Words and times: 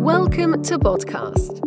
Welcome 0.00 0.62
to 0.62 0.78
Podcast, 0.78 1.60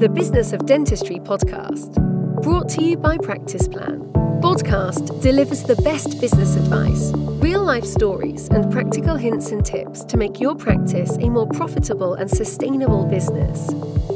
the 0.00 0.08
Business 0.08 0.52
of 0.52 0.66
Dentistry 0.66 1.20
podcast, 1.20 1.94
brought 2.42 2.68
to 2.70 2.84
you 2.84 2.96
by 2.96 3.16
Practice 3.16 3.68
Plan. 3.68 4.00
Podcast 4.42 5.22
delivers 5.22 5.62
the 5.62 5.76
best 5.76 6.20
business 6.20 6.56
advice, 6.56 7.12
real 7.40 7.62
life 7.62 7.84
stories, 7.84 8.48
and 8.48 8.70
practical 8.72 9.16
hints 9.16 9.52
and 9.52 9.64
tips 9.64 10.04
to 10.06 10.16
make 10.16 10.40
your 10.40 10.56
practice 10.56 11.16
a 11.20 11.30
more 11.30 11.46
profitable 11.46 12.14
and 12.14 12.28
sustainable 12.28 13.06
business. 13.06 13.68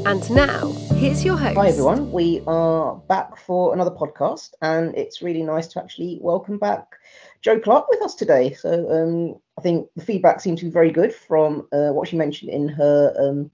And 0.05 0.29
now, 0.29 0.73
here's 0.95 1.23
your 1.23 1.37
host. 1.37 1.55
Hi, 1.57 1.69
everyone. 1.69 2.11
We 2.11 2.43
are 2.47 2.95
back 3.07 3.37
for 3.37 3.73
another 3.73 3.91
podcast, 3.91 4.51
and 4.61 4.93
it's 4.95 5.21
really 5.21 5.43
nice 5.43 5.67
to 5.67 5.79
actually 5.81 6.19
welcome 6.21 6.59
back 6.59 6.97
Jo 7.41 7.59
Clarke 7.59 7.87
with 7.89 8.01
us 8.01 8.15
today. 8.15 8.53
So, 8.53 8.91
um, 8.91 9.41
I 9.61 9.63
think 9.63 9.89
the 9.95 10.03
feedback 10.03 10.41
seems 10.41 10.59
to 10.61 10.65
be 10.65 10.71
very 10.71 10.89
good 10.89 11.13
from 11.13 11.67
uh, 11.71 11.89
what 11.89 12.07
she 12.07 12.15
mentioned 12.15 12.49
in 12.49 12.67
her 12.67 13.13
um, 13.15 13.51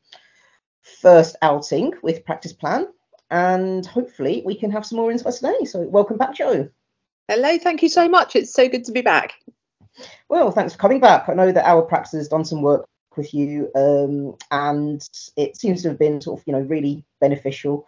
first 1.01 1.35
outing 1.41 1.91
with 2.01 2.23
Practice 2.23 2.53
Plan. 2.53 2.87
And 3.29 3.85
hopefully, 3.85 4.41
we 4.45 4.55
can 4.55 4.71
have 4.71 4.85
some 4.85 4.99
more 4.99 5.11
insights 5.11 5.39
today. 5.39 5.65
So, 5.65 5.81
welcome 5.81 6.17
back, 6.17 6.33
Jo. 6.33 6.69
Hello, 7.27 7.57
thank 7.57 7.83
you 7.83 7.89
so 7.89 8.07
much. 8.07 8.37
It's 8.37 8.53
so 8.53 8.69
good 8.69 8.85
to 8.85 8.93
be 8.93 9.01
back. 9.01 9.33
Well, 10.29 10.49
thanks 10.51 10.71
for 10.71 10.79
coming 10.79 11.01
back. 11.01 11.27
I 11.27 11.33
know 11.33 11.51
that 11.51 11.67
our 11.67 11.81
practice 11.81 12.13
has 12.13 12.29
done 12.29 12.45
some 12.45 12.61
work 12.61 12.87
with 13.17 13.33
you, 13.33 13.69
um, 13.75 14.37
and 14.49 15.05
it 15.35 15.57
seems 15.57 15.81
to 15.81 15.89
have 15.89 15.99
been 15.99 16.21
sort 16.21 16.39
of, 16.39 16.47
you 16.47 16.53
know, 16.53 16.61
really 16.61 17.03
beneficial 17.19 17.85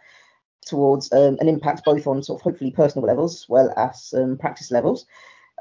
towards 0.66 1.10
um, 1.14 1.38
an 1.40 1.48
impact 1.48 1.86
both 1.86 2.06
on 2.06 2.22
sort 2.22 2.38
of 2.38 2.42
hopefully 2.42 2.70
personal 2.70 3.06
levels 3.06 3.36
as 3.36 3.48
well 3.48 3.72
as 3.78 4.12
um, 4.14 4.36
practice 4.36 4.70
levels. 4.70 5.06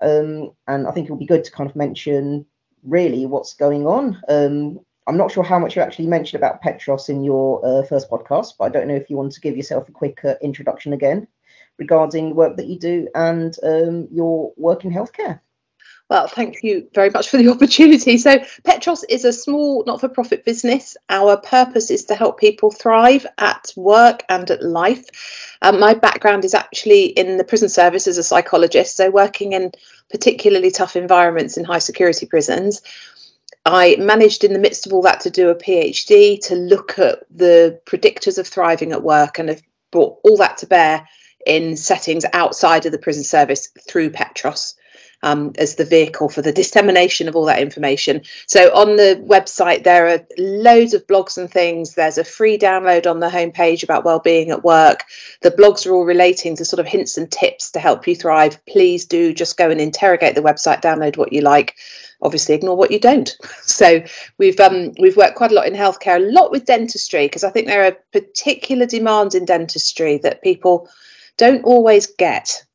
Um, 0.02 0.52
and 0.68 0.88
I 0.88 0.92
think 0.92 1.08
it 1.08 1.12
will 1.12 1.18
be 1.18 1.26
good 1.26 1.44
to 1.44 1.52
kind 1.52 1.70
of 1.70 1.76
mention 1.76 2.46
really 2.84 3.26
what's 3.26 3.54
going 3.54 3.86
on. 3.86 4.22
Um, 4.30 4.80
I'm 5.08 5.18
not 5.18 5.32
sure 5.32 5.44
how 5.44 5.58
much 5.60 5.76
you 5.76 5.82
actually 5.82 6.08
mentioned 6.08 6.40
about 6.40 6.62
Petros 6.62 7.10
in 7.10 7.24
your 7.24 7.66
uh, 7.66 7.84
first 7.84 8.10
podcast, 8.10 8.54
but 8.58 8.66
I 8.66 8.70
don't 8.70 8.88
know 8.88 8.96
if 8.96 9.10
you 9.10 9.18
want 9.18 9.32
to 9.34 9.42
give 9.42 9.58
yourself 9.58 9.90
a 9.90 9.92
quick 9.92 10.24
uh, 10.24 10.36
introduction 10.42 10.94
again 10.94 11.28
regarding 11.80 12.30
the 12.30 12.36
work 12.36 12.58
that 12.58 12.68
you 12.68 12.78
do 12.78 13.08
and 13.16 13.56
um, 13.64 14.08
your 14.12 14.54
work 14.56 14.86
in 14.86 14.92
healthcare. 14.92 15.40
Well, 16.10 16.28
thank 16.28 16.64
you 16.64 16.90
very 16.96 17.12
much 17.12 17.30
for 17.30 17.38
the 17.38 17.50
opportunity. 17.52 18.18
So, 18.18 18.40
Petros 18.64 19.04
is 19.04 19.26
a 19.26 19.34
small 19.34 19.84
not 19.86 20.00
for 20.00 20.10
profit 20.10 20.44
business. 20.44 20.98
Our 21.08 21.38
purpose 21.38 21.92
is 21.92 22.06
to 22.06 22.16
help 22.16 22.40
people 22.40 22.72
thrive 22.72 23.28
at 23.38 23.72
work 23.76 24.24
and 24.28 24.50
at 24.50 24.64
life. 24.64 25.06
Um, 25.62 25.80
my 25.80 25.94
background 25.94 26.46
is 26.46 26.56
actually 26.56 27.06
in 27.06 27.38
the 27.38 27.44
prison 27.44 27.70
service 27.70 28.08
as 28.08 28.18
a 28.18 28.24
psychologist, 28.24 28.98
so 28.98 29.12
working 29.12 29.54
in 29.54 29.72
particularly 30.10 30.72
tough 30.72 30.96
environments 30.96 31.58
in 31.58 31.64
high 31.64 31.80
security 31.80 32.26
prisons. 32.26 32.82
I 33.66 33.98
managed 34.00 34.44
in 34.44 34.54
the 34.54 34.60
midst 34.60 34.88
of 34.88 34.94
all 34.94 35.04
that 35.04 35.20
to 35.22 35.30
do 35.30 35.50
a 35.50 35.56
PhD 35.56 36.40
to 36.48 36.56
look 36.56 36.98
at 36.98 37.20
the 37.30 37.80
predictors 37.86 38.40
of 38.40 38.48
thriving 38.48 38.94
at 38.94 39.04
work 39.04 39.38
and 39.38 39.50
have 39.50 39.62
brought 39.92 40.18
all 40.24 40.38
that 40.38 40.58
to 40.60 40.66
bear 40.66 41.08
in 41.46 41.78
settings 41.78 42.26
outside 42.34 42.86
of 42.88 42.92
the 42.92 42.98
prison 42.98 43.24
service 43.24 43.70
through 43.88 44.10
Petros 44.10 44.76
um, 45.22 45.54
as 45.58 45.76
the 45.76 45.86
vehicle 45.86 46.30
for 46.30 46.42
the 46.42 46.52
dissemination 46.52 47.28
of 47.28 47.36
all 47.36 47.46
that 47.46 47.62
information. 47.62 48.22
So 48.48 48.74
on 48.74 48.96
the 48.96 49.24
website, 49.28 49.84
there 49.84 50.08
are 50.08 50.26
loads 50.38 50.94
of 50.94 51.08
blogs 51.08 51.38
and 51.38 51.52
things. 51.52 51.94
There's 51.94 52.18
a 52.18 52.24
free 52.24 52.58
download 52.58 53.10
on 53.10 53.20
the 53.20 53.30
homepage 53.30 53.84
about 53.84 54.06
well-being 54.06 54.52
at 54.52 54.64
work. 54.64 55.04
The 55.42 55.52
blogs 55.52 55.86
are 55.86 55.94
all 55.94 56.06
relating 56.06 56.56
to 56.58 56.66
sort 56.66 56.80
of 56.80 56.88
hints 56.88 57.18
and 57.18 57.30
tips 57.30 57.72
to 57.72 57.80
help 57.80 58.08
you 58.08 58.16
thrive. 58.16 58.64
Please 58.66 59.06
do 59.06 59.34
just 59.34 59.58
go 59.58 59.70
and 59.70 59.82
interrogate 59.82 60.36
the 60.36 60.42
website, 60.42 60.82
download 60.82 61.18
what 61.18 61.34
you 61.34 61.42
like. 61.42 61.76
Obviously, 62.22 62.56
ignore 62.56 62.76
what 62.76 62.92
you 62.92 63.00
don't. 63.00 63.36
So 63.80 64.04
we've 64.38 64.60
um, 64.60 64.94
we've 65.00 65.16
worked 65.16 65.38
quite 65.38 65.52
a 65.52 65.54
lot 65.54 65.68
in 65.68 65.74
healthcare, 65.74 66.18
a 66.18 66.32
lot 66.32 66.52
with 66.52 66.66
dentistry 66.66 67.26
because 67.26 67.46
I 67.46 67.50
think 67.50 67.68
there 67.68 67.86
are 67.86 67.98
particular 68.12 68.86
demands 68.86 69.36
in 69.36 69.46
dentistry 69.46 70.18
that 70.18 70.42
people 70.42 70.90
don't 71.38 71.64
always 71.64 72.08
get. 72.08 72.66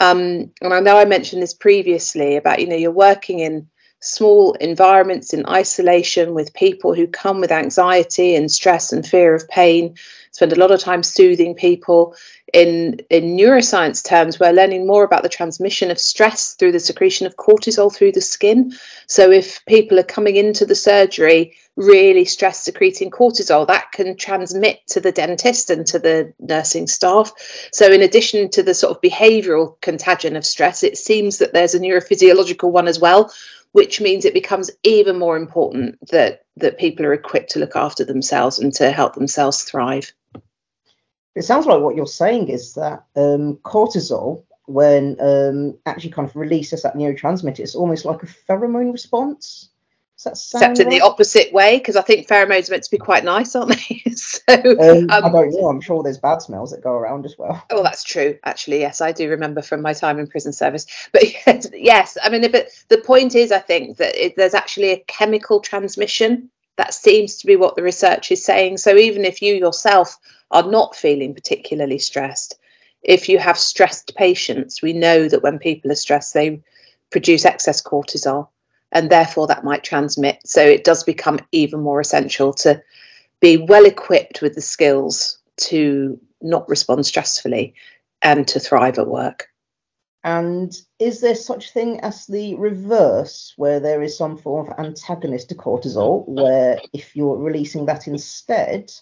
Um, 0.00 0.52
and 0.60 0.74
I 0.74 0.80
know 0.80 0.96
I 0.96 1.04
mentioned 1.04 1.42
this 1.42 1.54
previously 1.54 2.36
about, 2.36 2.60
you 2.60 2.68
know, 2.68 2.76
you're 2.76 2.90
working 2.90 3.40
in 3.40 3.68
small 4.00 4.52
environments 4.54 5.32
in 5.32 5.46
isolation 5.46 6.34
with 6.34 6.54
people 6.54 6.94
who 6.94 7.06
come 7.06 7.40
with 7.40 7.50
anxiety 7.50 8.34
and 8.34 8.50
stress 8.50 8.92
and 8.92 9.06
fear 9.06 9.34
of 9.34 9.48
pain 9.48 9.94
spend 10.38 10.52
a 10.52 10.60
lot 10.60 10.70
of 10.70 10.78
time 10.78 11.02
soothing 11.02 11.54
people 11.54 12.14
in 12.54 13.00
in 13.10 13.36
neuroscience 13.36 14.02
terms 14.02 14.38
we're 14.38 14.52
learning 14.52 14.86
more 14.86 15.04
about 15.04 15.22
the 15.22 15.28
transmission 15.28 15.90
of 15.90 15.98
stress 15.98 16.54
through 16.54 16.72
the 16.72 16.80
secretion 16.80 17.26
of 17.26 17.36
cortisol 17.36 17.94
through 17.94 18.12
the 18.12 18.20
skin. 18.20 18.72
So 19.06 19.30
if 19.30 19.64
people 19.66 19.98
are 19.98 20.04
coming 20.04 20.36
into 20.36 20.64
the 20.64 20.74
surgery 20.74 21.56
really 21.76 22.24
stress 22.24 22.60
secreting 22.60 23.10
cortisol 23.10 23.66
that 23.66 23.92
can 23.92 24.16
transmit 24.16 24.86
to 24.86 25.00
the 25.00 25.12
dentist 25.12 25.70
and 25.70 25.86
to 25.86 25.98
the 25.98 26.32
nursing 26.38 26.86
staff. 26.86 27.32
So 27.72 27.92
in 27.92 28.02
addition 28.02 28.48
to 28.50 28.62
the 28.62 28.74
sort 28.74 28.96
of 28.96 29.02
behavioral 29.02 29.80
contagion 29.80 30.36
of 30.36 30.46
stress 30.46 30.82
it 30.82 30.96
seems 30.96 31.38
that 31.38 31.52
there's 31.52 31.74
a 31.74 31.80
neurophysiological 31.80 32.70
one 32.70 32.88
as 32.88 32.98
well 32.98 33.32
which 33.72 34.00
means 34.00 34.24
it 34.24 34.34
becomes 34.34 34.70
even 34.82 35.18
more 35.18 35.36
important 35.36 35.98
that 36.10 36.42
that 36.56 36.78
people 36.78 37.06
are 37.06 37.12
equipped 37.12 37.50
to 37.50 37.58
look 37.58 37.76
after 37.76 38.04
themselves 38.04 38.58
and 38.58 38.72
to 38.74 38.90
help 38.90 39.14
themselves 39.14 39.62
thrive. 39.62 40.12
It 41.34 41.42
sounds 41.42 41.66
like 41.66 41.80
what 41.80 41.94
you're 41.94 42.06
saying 42.06 42.48
is 42.48 42.74
that 42.74 43.04
um, 43.14 43.58
cortisol, 43.58 44.44
when 44.66 45.16
um, 45.20 45.78
actually 45.86 46.10
kind 46.10 46.28
of 46.28 46.34
releases 46.34 46.82
that 46.82 46.94
neurotransmitter, 46.94 47.60
it's 47.60 47.76
almost 47.76 48.04
like 48.04 48.22
a 48.22 48.26
pheromone 48.26 48.92
response. 48.92 49.70
Except 50.26 50.80
in 50.80 50.88
the 50.88 51.02
opposite 51.02 51.52
way, 51.52 51.78
because 51.78 51.94
I 51.94 52.02
think 52.02 52.26
pheromones 52.26 52.68
are 52.68 52.72
meant 52.72 52.82
to 52.82 52.90
be 52.90 52.98
quite 52.98 53.22
nice, 53.22 53.54
aren't 53.54 53.76
they? 53.76 54.02
so 54.16 54.42
um, 54.48 55.08
um, 55.10 55.24
I 55.24 55.28
don't 55.30 55.52
know. 55.52 55.68
I'm 55.68 55.80
sure 55.80 56.02
there's 56.02 56.18
bad 56.18 56.42
smells 56.42 56.72
that 56.72 56.82
go 56.82 56.90
around 56.90 57.24
as 57.24 57.38
well. 57.38 57.64
Oh, 57.70 57.84
that's 57.84 58.02
true. 58.02 58.36
Actually, 58.42 58.80
yes, 58.80 59.00
I 59.00 59.12
do 59.12 59.28
remember 59.30 59.62
from 59.62 59.80
my 59.80 59.92
time 59.92 60.18
in 60.18 60.26
prison 60.26 60.52
service. 60.52 60.86
But 61.12 61.22
yes, 61.46 61.68
yes 61.72 62.18
I 62.20 62.30
mean, 62.30 62.50
but 62.50 62.68
the 62.88 62.98
point 62.98 63.36
is, 63.36 63.52
I 63.52 63.60
think 63.60 63.98
that 63.98 64.16
it, 64.16 64.34
there's 64.36 64.54
actually 64.54 64.90
a 64.90 65.04
chemical 65.06 65.60
transmission. 65.60 66.50
That 66.76 66.94
seems 66.94 67.36
to 67.36 67.46
be 67.46 67.54
what 67.54 67.76
the 67.76 67.84
research 67.84 68.32
is 68.32 68.44
saying. 68.44 68.78
So 68.78 68.96
even 68.96 69.24
if 69.24 69.40
you 69.40 69.54
yourself 69.54 70.18
are 70.50 70.68
not 70.68 70.96
feeling 70.96 71.32
particularly 71.32 71.98
stressed, 71.98 72.58
if 73.04 73.28
you 73.28 73.38
have 73.38 73.56
stressed 73.56 74.16
patients, 74.16 74.82
we 74.82 74.94
know 74.94 75.28
that 75.28 75.44
when 75.44 75.60
people 75.60 75.92
are 75.92 75.96
stressed, 75.96 76.34
they 76.34 76.60
produce 77.10 77.44
excess 77.44 77.80
cortisol 77.80 78.48
and 78.92 79.10
therefore 79.10 79.46
that 79.46 79.64
might 79.64 79.84
transmit. 79.84 80.38
So 80.44 80.62
it 80.62 80.84
does 80.84 81.04
become 81.04 81.40
even 81.52 81.80
more 81.80 82.00
essential 82.00 82.52
to 82.54 82.82
be 83.40 83.56
well 83.56 83.84
equipped 83.84 84.42
with 84.42 84.54
the 84.54 84.60
skills 84.60 85.38
to 85.58 86.18
not 86.40 86.68
respond 86.68 87.00
stressfully 87.00 87.74
and 88.22 88.46
to 88.48 88.60
thrive 88.60 88.98
at 88.98 89.08
work. 89.08 89.48
And 90.24 90.76
is 90.98 91.20
there 91.20 91.34
such 91.34 91.72
thing 91.72 92.00
as 92.00 92.26
the 92.26 92.56
reverse, 92.56 93.54
where 93.56 93.78
there 93.80 94.02
is 94.02 94.18
some 94.18 94.36
form 94.36 94.68
of 94.68 94.78
antagonist 94.78 95.48
to 95.50 95.54
cortisol, 95.54 96.26
where 96.26 96.80
if 96.92 97.14
you're 97.14 97.36
releasing 97.36 97.86
that 97.86 98.08
instead, 98.08 98.92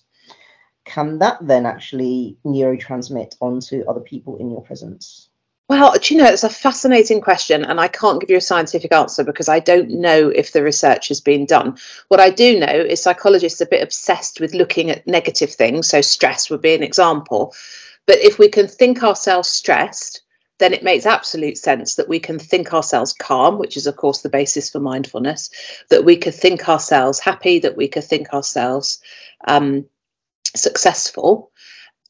can 0.84 1.18
that 1.18 1.38
then 1.40 1.66
actually 1.66 2.36
neurotransmit 2.44 3.34
onto 3.40 3.82
other 3.88 4.00
people 4.00 4.36
in 4.36 4.50
your 4.50 4.62
presence? 4.62 5.30
Well, 5.68 5.94
do 6.00 6.14
you 6.14 6.22
know, 6.22 6.28
it's 6.28 6.44
a 6.44 6.48
fascinating 6.48 7.20
question, 7.20 7.64
and 7.64 7.80
I 7.80 7.88
can't 7.88 8.20
give 8.20 8.30
you 8.30 8.36
a 8.36 8.40
scientific 8.40 8.92
answer 8.92 9.24
because 9.24 9.48
I 9.48 9.58
don't 9.58 9.90
know 9.90 10.28
if 10.28 10.52
the 10.52 10.62
research 10.62 11.08
has 11.08 11.20
been 11.20 11.44
done. 11.44 11.76
What 12.06 12.20
I 12.20 12.30
do 12.30 12.60
know 12.60 12.68
is 12.68 13.02
psychologists 13.02 13.60
are 13.60 13.64
a 13.64 13.68
bit 13.68 13.82
obsessed 13.82 14.40
with 14.40 14.54
looking 14.54 14.90
at 14.90 15.06
negative 15.08 15.52
things, 15.52 15.88
so 15.88 16.00
stress 16.02 16.50
would 16.50 16.62
be 16.62 16.74
an 16.74 16.84
example. 16.84 17.52
But 18.06 18.18
if 18.18 18.38
we 18.38 18.48
can 18.48 18.68
think 18.68 19.02
ourselves 19.02 19.48
stressed, 19.48 20.22
then 20.58 20.72
it 20.72 20.84
makes 20.84 21.04
absolute 21.04 21.58
sense 21.58 21.96
that 21.96 22.08
we 22.08 22.20
can 22.20 22.38
think 22.38 22.72
ourselves 22.72 23.12
calm, 23.12 23.58
which 23.58 23.76
is, 23.76 23.88
of 23.88 23.96
course, 23.96 24.22
the 24.22 24.28
basis 24.28 24.70
for 24.70 24.78
mindfulness, 24.78 25.50
that 25.90 26.04
we 26.04 26.16
could 26.16 26.34
think 26.34 26.68
ourselves 26.68 27.18
happy, 27.18 27.58
that 27.58 27.76
we 27.76 27.88
could 27.88 28.04
think 28.04 28.32
ourselves 28.32 29.00
um, 29.48 29.84
successful 30.54 31.50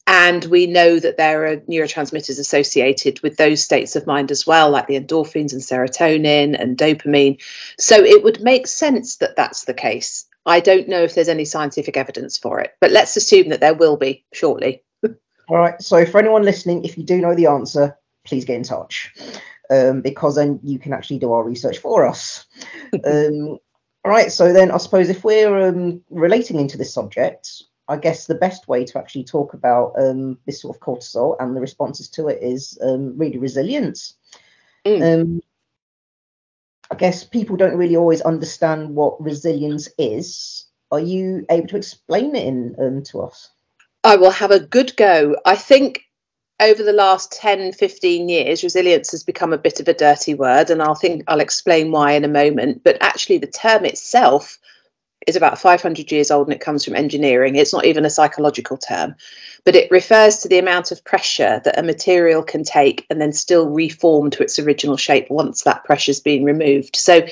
and 0.07 0.45
we 0.45 0.67
know 0.67 0.99
that 0.99 1.17
there 1.17 1.47
are 1.47 1.57
neurotransmitters 1.57 2.39
associated 2.39 3.21
with 3.21 3.37
those 3.37 3.63
states 3.63 3.97
of 3.97 4.07
mind 4.07 4.31
as 4.31 4.47
well, 4.47 4.71
like 4.71 4.87
the 4.87 4.99
endorphins 4.99 5.53
and 5.53 5.63
serotonin 5.63 6.59
and 6.59 6.79
dopamine. 6.79 7.43
So 7.79 7.97
it 7.97 8.23
would 8.23 8.41
make 8.41 8.67
sense 8.67 9.17
that 9.17 9.37
that's 9.37 9.65
the 9.65 9.75
case. 9.75 10.27
I 10.45 10.61
don't 10.61 10.89
know 10.89 11.03
if 11.03 11.15
there's 11.15 11.29
any 11.29 11.45
scientific 11.45 11.97
evidence 11.97 12.39
for 12.39 12.61
it, 12.61 12.73
but 12.81 12.93
let's 12.93 13.17
assume 13.17 13.49
that 13.49 13.61
there 13.61 13.75
will 13.75 13.97
be 13.97 14.25
shortly. 14.33 14.85
All 15.49 15.59
right. 15.59 15.83
So 15.83 16.07
for 16.07 16.19
anyone 16.19 16.45
listening, 16.45 16.85
if 16.85 16.97
you 16.97 17.03
do 17.03 17.21
know 17.21 17.35
the 17.35 17.47
answer, 17.47 17.99
please 18.25 18.45
get 18.45 18.57
in 18.57 18.63
touch 18.63 19.13
um, 19.71 20.03
because 20.03 20.37
then 20.37 20.61
you 20.63 20.79
can 20.79 20.93
actually 20.93 21.19
do 21.19 21.33
our 21.33 21.43
research 21.43 21.79
for 21.79 22.07
us. 22.07 22.47
um, 23.05 23.59
all 24.05 24.13
right. 24.13 24.31
So 24.31 24.53
then 24.53 24.71
I 24.71 24.77
suppose 24.77 25.09
if 25.09 25.25
we're 25.25 25.69
um, 25.69 26.03
relating 26.11 26.61
into 26.61 26.79
this 26.79 26.95
subject, 26.95 27.63
I 27.89 27.97
guess 27.97 28.27
the 28.27 28.35
best 28.35 28.69
way 28.69 28.85
to 28.85 28.99
actually 28.99 29.25
talk 29.25 29.55
about 29.55 29.93
um, 29.99 30.39
this 30.47 30.63
sort 30.63 30.77
of 30.77 30.83
cortisol 30.83 31.37
and 31.39 31.57
the 31.57 31.61
responses 31.61 32.09
to 32.11 32.29
it 32.29 32.43
is 32.43 32.79
um, 32.83 33.17
really 33.17 33.39
resilience. 33.39 34.15
Mm. 34.85 35.21
Um, 35.21 35.43
I 36.91 36.95
guess 36.97 37.25
people 37.25 37.57
don't 37.57 37.77
really 37.77 37.97
always 37.97 38.21
understand 38.21 38.95
what 38.95 39.21
resilience 39.23 39.89
is. 39.99 40.67
Are 40.91 41.01
you 41.01 41.45
able 41.51 41.67
to 41.69 41.77
explain 41.77 42.35
it 42.35 42.47
in 42.47 42.77
um, 42.81 43.03
to 43.05 43.23
us? 43.23 43.51
I 44.05 44.17
will 44.17 44.31
have 44.31 44.53
a 44.53 44.61
good 44.61 44.97
go. 44.97 45.37
I 45.45 45.57
think 45.57 46.07
over 46.61 46.83
the 46.83 46.93
last 46.93 47.33
10 47.33 47.73
15 47.73 48.29
years 48.29 48.63
resilience 48.63 49.11
has 49.11 49.23
become 49.23 49.53
a 49.53 49.59
bit 49.59 49.79
of 49.79 49.89
a 49.89 49.95
dirty 49.95 50.35
word 50.35 50.71
and 50.71 50.81
i'll 50.81 50.95
think 50.95 51.23
i'll 51.29 51.41
explain 51.41 51.91
why 51.91 52.13
in 52.13 52.25
a 52.25 52.29
moment 52.29 52.83
but 52.83 52.97
actually 53.03 53.37
the 53.37 53.47
term 53.47 53.85
itself 53.85 54.59
is 55.27 55.37
about 55.37 55.59
500 55.59 56.11
years 56.13 56.31
old 56.31 56.47
and 56.47 56.55
it 56.55 56.61
comes 56.61 56.85
from 56.85 56.95
engineering. 56.97 57.57
It's 57.57 57.73
not 57.73 57.85
even 57.85 58.05
a 58.05 58.11
psychological 58.11 58.77
term 58.77 59.17
but 59.67 59.75
it 59.75 59.91
refers 59.91 60.39
to 60.39 60.49
the 60.49 60.61
amount 60.61 60.93
of 60.93 61.05
pressure 61.05 61.61
that 61.65 61.79
a 61.79 61.83
material 61.83 62.43
can 62.43 62.63
take 62.63 63.05
and 63.11 63.21
then 63.21 63.33
still 63.33 63.69
reform 63.69 64.31
to 64.31 64.43
its 64.43 64.61
original 64.61 64.97
shape 64.97 65.29
once 65.29 65.65
that 65.65 65.85
pressure's 65.85 66.21
been 66.21 66.45
removed. 66.45 66.95
So 66.95 67.27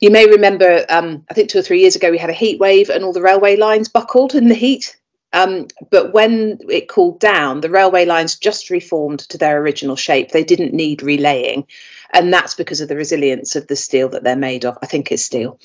you 0.00 0.10
may 0.10 0.26
remember 0.26 0.84
um, 0.88 1.24
i 1.30 1.34
think 1.34 1.48
two 1.48 1.58
or 1.58 1.62
three 1.62 1.80
years 1.80 1.96
ago 1.96 2.10
we 2.10 2.18
had 2.18 2.28
a 2.28 2.34
heat 2.34 2.58
wave 2.58 2.90
and 2.90 3.04
all 3.04 3.12
the 3.12 3.22
railway 3.22 3.56
lines 3.56 3.88
buckled 3.88 4.34
in 4.34 4.48
the 4.48 4.54
heat 4.54 4.98
um, 5.32 5.66
but 5.90 6.12
when 6.12 6.58
it 6.68 6.88
cooled 6.88 7.20
down, 7.20 7.60
the 7.60 7.70
railway 7.70 8.04
lines 8.04 8.36
just 8.36 8.70
reformed 8.70 9.20
to 9.20 9.38
their 9.38 9.60
original 9.60 9.96
shape. 9.96 10.30
They 10.30 10.44
didn't 10.44 10.74
need 10.74 11.02
relaying. 11.02 11.66
And 12.14 12.32
that's 12.32 12.54
because 12.54 12.82
of 12.82 12.88
the 12.88 12.96
resilience 12.96 13.56
of 13.56 13.66
the 13.66 13.76
steel 13.76 14.10
that 14.10 14.22
they're 14.22 14.36
made 14.36 14.66
of. 14.66 14.76
I 14.82 14.86
think 14.86 15.10
it's 15.10 15.22
steel. 15.22 15.58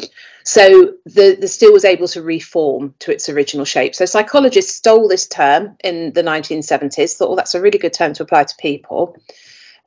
So 0.43 0.93
the, 1.05 1.37
the 1.39 1.47
steel 1.49 1.73
was 1.73 1.83
able 1.83 2.07
to 2.09 2.21
reform 2.21 2.95
to 2.99 3.11
its 3.11 3.27
original 3.27 3.65
shape. 3.65 3.93
So 3.93 4.05
psychologists 4.05 4.73
stole 4.73 5.09
this 5.09 5.27
term 5.27 5.75
in 5.83 6.13
the 6.13 6.23
1970s, 6.23 7.17
thought, 7.17 7.29
oh, 7.29 7.35
that's 7.35 7.55
a 7.55 7.61
really 7.61 7.77
good 7.77 7.93
term 7.93 8.13
to 8.13 8.23
apply 8.23 8.45
to 8.45 8.55
people. 8.57 9.17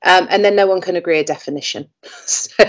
Um, 0.02 0.26
and 0.30 0.44
then 0.44 0.56
no 0.56 0.66
one 0.66 0.82
can 0.82 0.96
agree 0.96 1.18
a 1.18 1.24
definition. 1.24 1.88
so 2.26 2.64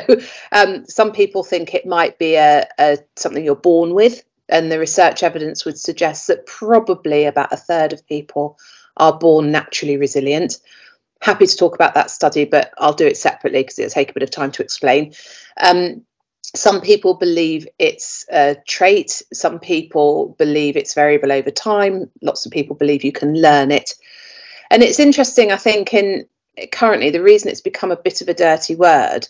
um, 0.54 0.86
some 0.86 1.12
people 1.12 1.44
think 1.44 1.74
it 1.74 1.86
might 1.86 2.18
be 2.18 2.36
a, 2.36 2.68
a 2.80 3.00
something 3.18 3.44
you're 3.44 3.56
born 3.56 3.94
with, 3.94 4.24
and 4.52 4.72
the 4.72 4.80
research 4.80 5.24
evidence 5.24 5.66
would 5.66 5.80
suggest 5.80 6.28
that 6.28 6.46
probably 6.46 7.26
about 7.26 7.54
a 7.54 7.58
third 7.58 7.94
of 7.94 8.06
people 8.06 8.60
are 8.98 9.18
born 9.18 9.52
naturally 9.52 9.98
resilient. 9.98 10.58
Happy 11.22 11.48
to 11.48 11.56
talk 11.56 11.76
about 11.76 11.94
that 11.94 12.12
study, 12.12 12.46
but 12.46 12.72
I'll 12.78 12.94
do 12.94 13.08
it 13.08 13.18
separately 13.18 13.62
because 13.62 13.80
it'll 13.80 13.92
take 13.92 14.12
a 14.12 14.14
bit 14.14 14.24
of 14.24 14.32
time 14.32 14.52
to 14.52 14.64
explain. 14.64 15.14
Um, 15.62 16.04
some 16.54 16.82
people 16.82 17.14
believe 17.14 17.68
it's 17.80 18.26
a 18.30 18.58
trait, 18.68 19.22
some 19.32 19.60
people 19.60 20.36
believe 20.38 20.76
it's 20.76 20.94
variable 20.94 21.32
over 21.32 21.50
time, 21.50 22.12
lots 22.22 22.46
of 22.46 22.52
people 22.52 22.76
believe 22.76 23.04
you 23.04 23.14
can 23.14 23.40
learn 23.40 23.72
it. 23.72 23.96
And 24.70 24.84
it's 24.84 25.00
interesting, 25.00 25.52
I 25.52 25.58
think, 25.58 25.94
in 25.94 26.28
currently 26.72 27.10
the 27.10 27.24
reason 27.24 27.50
it's 27.50 27.62
become 27.62 27.92
a 27.92 27.96
bit 27.96 28.22
of 28.22 28.28
a 28.28 28.34
dirty 28.34 28.76
word 28.76 29.28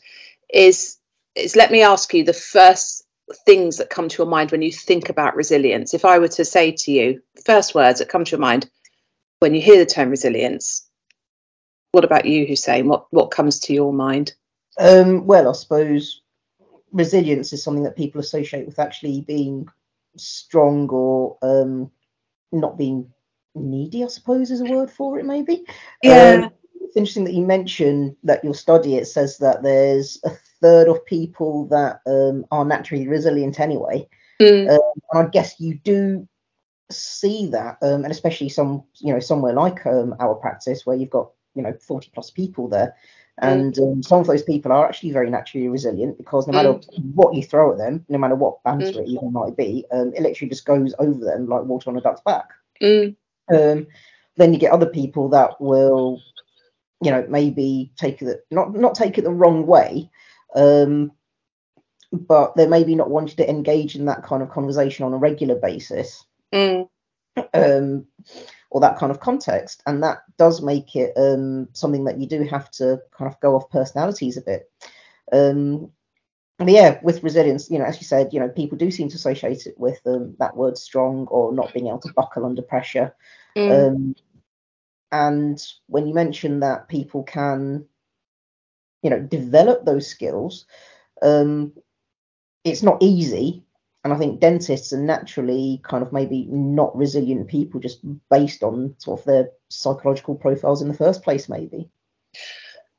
is 0.52 0.98
is 1.36 1.56
let 1.56 1.72
me 1.72 1.82
ask 1.84 2.14
you 2.14 2.24
the 2.24 2.34
first 2.34 3.06
things 3.46 3.78
that 3.78 3.90
come 3.90 4.10
to 4.10 4.18
your 4.18 4.28
mind 4.28 4.52
when 4.52 4.62
you 4.62 4.72
think 4.72 5.10
about 5.10 5.36
resilience? 5.36 5.94
If 5.94 6.06
I 6.06 6.20
were 6.20 6.28
to 6.30 6.46
say 6.46 6.72
to 6.72 6.92
you, 6.92 7.22
first 7.46 7.76
words 7.76 8.00
that 8.00 8.10
come 8.10 8.26
to 8.26 8.32
your 8.32 8.40
mind 8.40 8.70
when 9.40 9.56
you 9.56 9.62
hear 9.62 9.78
the 9.78 9.86
term 9.86 10.10
resilience, 10.10 10.88
what 11.92 12.06
about 12.06 12.26
you, 12.26 12.46
Hussein? 12.46 12.88
What 12.88 13.08
what 13.12 13.32
comes 13.32 13.60
to 13.62 13.74
your 13.74 13.92
mind? 13.92 14.34
Um, 14.78 15.26
well, 15.26 15.50
I 15.50 15.54
suppose 15.54 16.22
resilience 16.92 17.52
is 17.54 17.64
something 17.64 17.84
that 17.84 17.98
people 17.98 18.22
associate 18.22 18.66
with 18.66 18.80
actually 18.80 19.22
being 19.22 19.68
strong 20.18 20.88
or 20.90 21.38
um, 21.42 21.92
not 22.52 22.78
being 22.78 23.12
needy. 23.56 24.04
I 24.04 24.08
suppose 24.08 24.52
is 24.52 24.62
a 24.62 24.66
word 24.66 24.92
for 24.92 25.20
it, 25.20 25.26
maybe. 25.26 25.66
Yeah. 26.04 26.44
Um, 26.46 26.52
it's 26.92 26.98
interesting 26.98 27.24
that 27.24 27.34
you 27.34 27.46
mentioned 27.46 28.18
that 28.24 28.44
your 28.44 28.54
study 28.54 28.96
it 28.96 29.06
says 29.08 29.38
that 29.38 29.64
there's 29.64 30.20
a 30.26 30.32
third 30.62 30.90
of 30.90 31.06
people 31.06 31.66
that 31.68 32.02
um, 32.06 32.46
are 32.52 32.66
naturally 32.66 33.08
resilient 33.08 33.62
anyway. 33.62 34.06
Mm. 34.42 34.70
Um, 34.70 34.80
and 35.14 35.28
I 35.28 35.30
guess 35.30 35.58
you 35.58 35.76
do 35.76 36.28
see 36.92 37.48
that, 37.52 37.78
um, 37.82 38.04
and 38.04 38.12
especially 38.12 38.50
some, 38.50 38.84
you 39.00 39.14
know, 39.14 39.22
somewhere 39.22 39.54
like 39.54 39.86
um, 39.86 40.14
our 40.20 40.36
practice 40.36 40.86
where 40.86 40.98
you've 40.98 41.10
got, 41.12 41.32
you 41.56 41.62
know, 41.64 41.72
40 41.80 42.12
plus 42.14 42.30
people 42.30 42.68
there. 42.68 42.94
Mm. 43.42 43.54
And 43.54 43.80
um, 43.80 44.04
some 44.04 44.20
of 44.20 44.28
those 44.28 44.44
people 44.44 44.74
are 44.74 44.86
actually 44.86 45.14
very 45.14 45.30
naturally 45.30 45.70
resilient 45.70 46.18
because 46.18 46.46
no 46.46 46.54
matter 46.54 46.74
mm. 46.74 47.14
what 47.16 47.34
you 47.34 47.42
throw 47.42 47.72
at 47.72 47.78
them, 47.78 48.06
no 48.10 48.18
matter 48.18 48.36
what 48.36 48.62
banter 48.66 48.88
mm. 48.88 48.98
it 48.98 49.08
even 49.08 49.32
might 49.32 49.56
be, 49.56 49.86
um, 49.94 50.12
it 50.14 50.22
literally 50.24 50.50
just 50.50 50.66
goes 50.66 50.94
over 51.00 51.24
them 51.24 51.48
like 51.48 51.64
water 51.64 51.90
on 51.90 51.96
a 51.96 52.02
duck's 52.02 52.20
back. 52.26 52.50
Mm. 52.82 53.16
then 53.48 54.54
you 54.54 54.60
get 54.60 54.74
other 54.74 54.88
people 54.88 55.30
that 55.30 55.62
will 55.62 56.20
you 57.02 57.12
know 57.12 57.26
maybe 57.30 57.92
take 57.98 58.22
it 58.22 58.46
not 58.52 58.74
not 58.74 58.96
take 58.96 59.18
it 59.18 59.24
the 59.24 59.32
wrong 59.32 59.66
way 59.66 60.10
um, 60.56 61.12
but 62.12 62.56
they're 62.56 62.68
maybe 62.68 62.96
not 62.96 63.10
wanting 63.10 63.38
to 63.38 63.50
engage 63.50 63.96
in 63.96 64.06
that 64.06 64.24
kind 64.24 64.44
of 64.44 64.50
conversation 64.50 65.06
on 65.06 65.14
a 65.14 65.18
regular 65.18 65.56
basis 65.56 66.26
mm. 66.54 66.88
um, 67.54 68.06
or 68.70 68.82
that 68.82 68.98
kind 68.98 69.12
of 69.12 69.20
context 69.20 69.82
and 69.86 70.04
that 70.04 70.24
does 70.38 70.62
make 70.62 70.96
it 70.96 71.14
um, 71.18 71.68
something 71.74 72.04
that 72.04 72.20
you 72.20 72.28
do 72.28 72.44
have 72.44 72.70
to 72.72 73.02
kind 73.18 73.32
of 73.32 73.40
go 73.40 73.56
off 73.56 73.70
personalities 73.70 74.38
a 74.38 74.42
bit 74.42 74.70
um, 75.32 75.90
yeah 76.66 77.00
with 77.02 77.24
resilience 77.24 77.72
you 77.72 77.80
know 77.80 77.86
as 77.86 78.00
you 78.00 78.06
said 78.06 78.32
you 78.34 78.40
know 78.40 78.50
people 78.50 78.78
do 78.78 78.92
seem 78.92 79.10
to 79.10 79.16
associate 79.16 79.66
it 79.66 79.80
with 79.80 80.00
um, 80.06 80.36
that 80.38 80.56
word 80.56 80.78
strong 80.78 81.26
or 81.28 81.52
not 81.52 81.74
being 81.74 81.88
able 81.88 82.00
to 82.00 82.14
buckle 82.14 82.46
under 82.46 82.62
pressure 82.62 83.16
mm. 83.58 84.14
And 85.12 85.62
when 85.88 86.08
you 86.08 86.14
mention 86.14 86.62
that 86.62 86.88
people 86.88 87.24
can 87.24 87.86
you 89.02 89.10
know 89.10 89.20
develop 89.20 89.84
those 89.84 90.08
skills 90.08 90.66
um, 91.22 91.74
it's 92.64 92.84
not 92.84 93.02
easy. 93.02 93.64
And 94.04 94.12
i 94.12 94.18
think 94.18 94.40
dentists 94.40 94.94
are 94.94 95.00
naturally 95.00 95.80
kind 95.84 96.02
of 96.04 96.12
maybe 96.12 96.48
not 96.50 96.98
resilient 96.98 97.48
people 97.48 97.80
just 97.80 98.00
based 98.32 98.64
on 98.64 98.96
sort 98.98 99.20
of 99.20 99.26
their 99.26 99.50
psychological 99.70 100.34
profiles 100.34 100.82
in 100.82 100.88
the 100.88 100.96
first 100.96 101.22
place 101.24 101.48
maybe. 101.48 101.88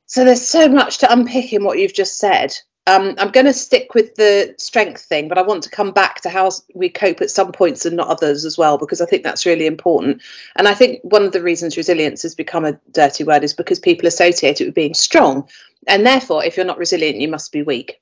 So 0.07 0.25
there's 0.25 0.47
so 0.47 0.69
much 0.69 0.99
to 0.99 1.13
unpick 1.13 1.53
in 1.53 1.65
what 1.65 1.79
you've 1.79 1.95
just 1.95 2.19
said 2.19 2.55
um, 2.87 3.15
I'm 3.19 3.31
going 3.31 3.47
to 3.47 3.53
stick 3.53 3.95
with 3.95 4.17
the 4.17 4.55
strength 4.59 5.03
thing, 5.03 5.29
but 5.29 5.39
I 5.39 5.43
want 5.43 5.63
to 5.65 5.71
come 5.71 5.93
back 5.93 6.21
to 6.23 6.29
how 6.29 6.51
we 6.75 6.89
cope 6.89 7.21
at 7.21 7.31
some 7.31 7.53
points 7.53 7.87
and 7.87 7.97
not 7.97 8.09
others 8.09 8.45
as 8.45 8.59
well, 8.59 8.77
because 8.77 9.01
I 9.01 9.07
think 9.07 9.23
that's 9.23 9.47
really 9.47 9.67
important. 9.67 10.21
And 10.57 10.67
I 10.67 10.75
think 10.75 11.01
one 11.03 11.23
of 11.23 11.33
the 11.33 11.43
reasons 11.43 11.77
resilience 11.77 12.23
has 12.23 12.35
become 12.35 12.65
a 12.65 12.79
dirty 12.91 13.23
word 13.23 13.45
is 13.45 13.55
because 13.55 13.79
people 13.79 14.09
associate 14.09 14.61
it 14.61 14.67
with 14.67 14.75
being 14.75 14.95
strong. 14.95 15.49
And 15.87 16.05
therefore, 16.05 16.45
if 16.45 16.57
you're 16.57 16.67
not 16.67 16.79
resilient, 16.79 17.21
you 17.21 17.29
must 17.29 17.53
be 17.53 17.63
weak. 17.63 18.01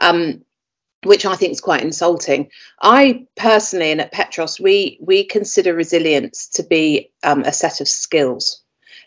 Um, 0.00 0.44
which 1.04 1.26
I 1.26 1.34
think 1.34 1.52
is 1.52 1.60
quite 1.60 1.82
insulting. 1.82 2.50
I 2.80 3.26
personally, 3.36 3.90
and 3.90 4.00
at 4.00 4.12
Petros, 4.12 4.60
we 4.60 4.98
we 5.00 5.24
consider 5.24 5.74
resilience 5.74 6.46
to 6.50 6.62
be 6.62 7.10
um, 7.24 7.42
a 7.42 7.52
set 7.52 7.80
of 7.80 7.88
skills. 7.88 8.61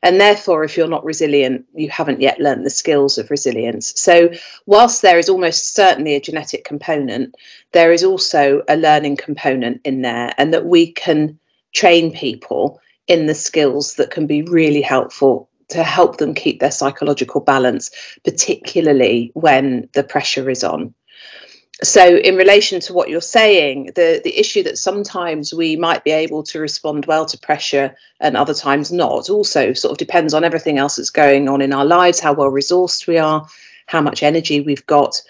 And 0.06 0.22
therefore, 0.22 0.64
if 0.64 0.78
you're 0.78 0.88
not 0.88 1.04
resilient, 1.04 1.66
you 1.74 1.90
haven't 1.90 2.22
yet 2.22 2.40
learnt 2.40 2.64
the 2.64 2.70
skills 2.70 3.18
of 3.18 3.32
resilience. 3.32 4.00
So, 4.00 4.30
whilst 4.68 5.02
there 5.02 5.18
is 5.18 5.30
almost 5.30 5.74
certainly 5.74 6.14
a 6.14 6.22
genetic 6.22 6.64
component, 6.64 7.34
there 7.72 7.92
is 7.92 8.04
also 8.04 8.62
a 8.70 8.78
learning 8.78 9.18
component 9.18 9.82
in 9.84 10.04
there, 10.04 10.32
and 10.38 10.54
that 10.54 10.68
we 10.68 10.92
can 10.92 11.40
train 11.74 12.14
people 12.14 12.80
in 13.08 13.26
the 13.26 13.34
skills 13.34 13.96
that 13.96 14.12
can 14.12 14.28
be 14.28 14.44
really 14.44 14.84
helpful 14.84 15.50
to 15.70 15.82
help 15.82 16.18
them 16.18 16.36
keep 16.36 16.60
their 16.60 16.70
psychological 16.70 17.42
balance, 17.42 17.90
particularly 18.24 19.32
when 19.34 19.90
the 19.94 20.04
pressure 20.04 20.48
is 20.52 20.64
on 20.64 20.94
so 21.84 22.16
in 22.18 22.36
relation 22.36 22.80
to 22.80 22.94
what 22.94 23.10
you're 23.10 23.22
saying 23.22 23.92
the 23.96 24.22
the 24.24 24.40
issue 24.40 24.64
that 24.64 24.78
sometimes 24.78 25.54
we 25.54 25.76
might 25.76 26.04
be 26.04 26.12
able 26.12 26.44
to 26.44 26.60
respond 26.60 27.06
well 27.06 27.26
to 27.26 27.38
pressure 27.38 27.96
and 28.20 28.38
other 28.38 28.54
times 28.54 28.92
not 28.92 29.30
also 29.30 29.74
sort 29.74 29.92
of 29.92 29.98
depends 29.98 30.34
on 30.34 30.44
everything 30.44 30.78
else 30.78 30.96
that's 30.96 31.10
going 31.10 31.50
on 31.50 31.62
in 31.62 31.74
our 31.74 31.86
lives 31.86 32.20
how 32.20 32.34
well 32.34 32.50
resourced 32.50 33.08
we 33.08 33.18
are 33.18 33.46
how 33.88 34.02
much 34.02 34.24
energy 34.24 34.62
we've 34.62 34.86
got 34.86 35.22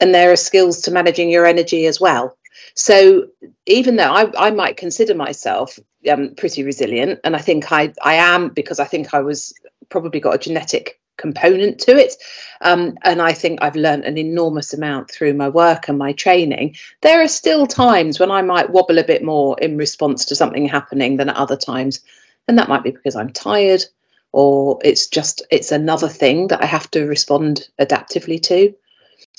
and 0.00 0.14
there 0.14 0.32
are 0.32 0.36
skills 0.36 0.80
to 0.82 0.90
managing 0.90 1.30
your 1.30 1.44
energy 1.44 1.86
as 1.86 2.00
well. 2.00 2.36
So 2.74 3.26
even 3.66 3.96
though 3.96 4.10
I, 4.10 4.48
I 4.48 4.50
might 4.50 4.78
consider 4.78 5.14
myself 5.14 5.78
um, 6.10 6.34
pretty 6.36 6.62
resilient 6.62 7.20
and 7.24 7.36
i 7.36 7.38
think 7.38 7.70
I, 7.70 7.92
I 8.02 8.14
am 8.14 8.50
because 8.50 8.80
i 8.80 8.84
think 8.84 9.12
i 9.12 9.20
was 9.20 9.52
probably 9.88 10.20
got 10.20 10.34
a 10.34 10.38
genetic 10.38 10.99
component 11.20 11.78
to 11.80 11.96
it. 11.96 12.14
Um, 12.60 12.98
and 13.02 13.22
I 13.22 13.32
think 13.32 13.60
I've 13.62 13.76
learned 13.76 14.04
an 14.04 14.18
enormous 14.18 14.74
amount 14.74 15.10
through 15.10 15.34
my 15.34 15.48
work 15.48 15.88
and 15.88 15.98
my 15.98 16.12
training. 16.12 16.76
There 17.02 17.22
are 17.22 17.28
still 17.28 17.66
times 17.66 18.18
when 18.18 18.30
I 18.30 18.42
might 18.42 18.70
wobble 18.70 18.98
a 18.98 19.04
bit 19.04 19.22
more 19.22 19.58
in 19.60 19.76
response 19.76 20.26
to 20.26 20.36
something 20.36 20.66
happening 20.66 21.16
than 21.16 21.28
at 21.28 21.36
other 21.36 21.56
times. 21.56 22.00
And 22.48 22.58
that 22.58 22.68
might 22.68 22.82
be 22.82 22.90
because 22.90 23.16
I'm 23.16 23.32
tired 23.32 23.84
or 24.32 24.78
it's 24.84 25.08
just 25.08 25.42
it's 25.50 25.72
another 25.72 26.08
thing 26.08 26.48
that 26.48 26.62
I 26.62 26.66
have 26.66 26.90
to 26.92 27.06
respond 27.06 27.68
adaptively 27.80 28.42
to. 28.44 28.74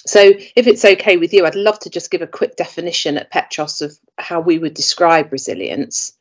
So, 0.06 0.20
if 0.56 0.68
it's 0.68 0.84
okay 0.84 1.18
with 1.18 1.34
you, 1.34 1.46
I'd 1.46 1.56
love 1.56 1.80
to 1.80 1.90
just 1.90 2.10
give 2.10 2.22
a 2.22 2.28
quick 2.28 2.56
definition 2.56 3.18
at 3.18 3.30
Petros 3.30 3.82
of 3.82 3.98
how 4.18 4.40
we 4.40 4.58
would 4.58 4.74
describe 4.74 5.32
resilience. 5.32 6.14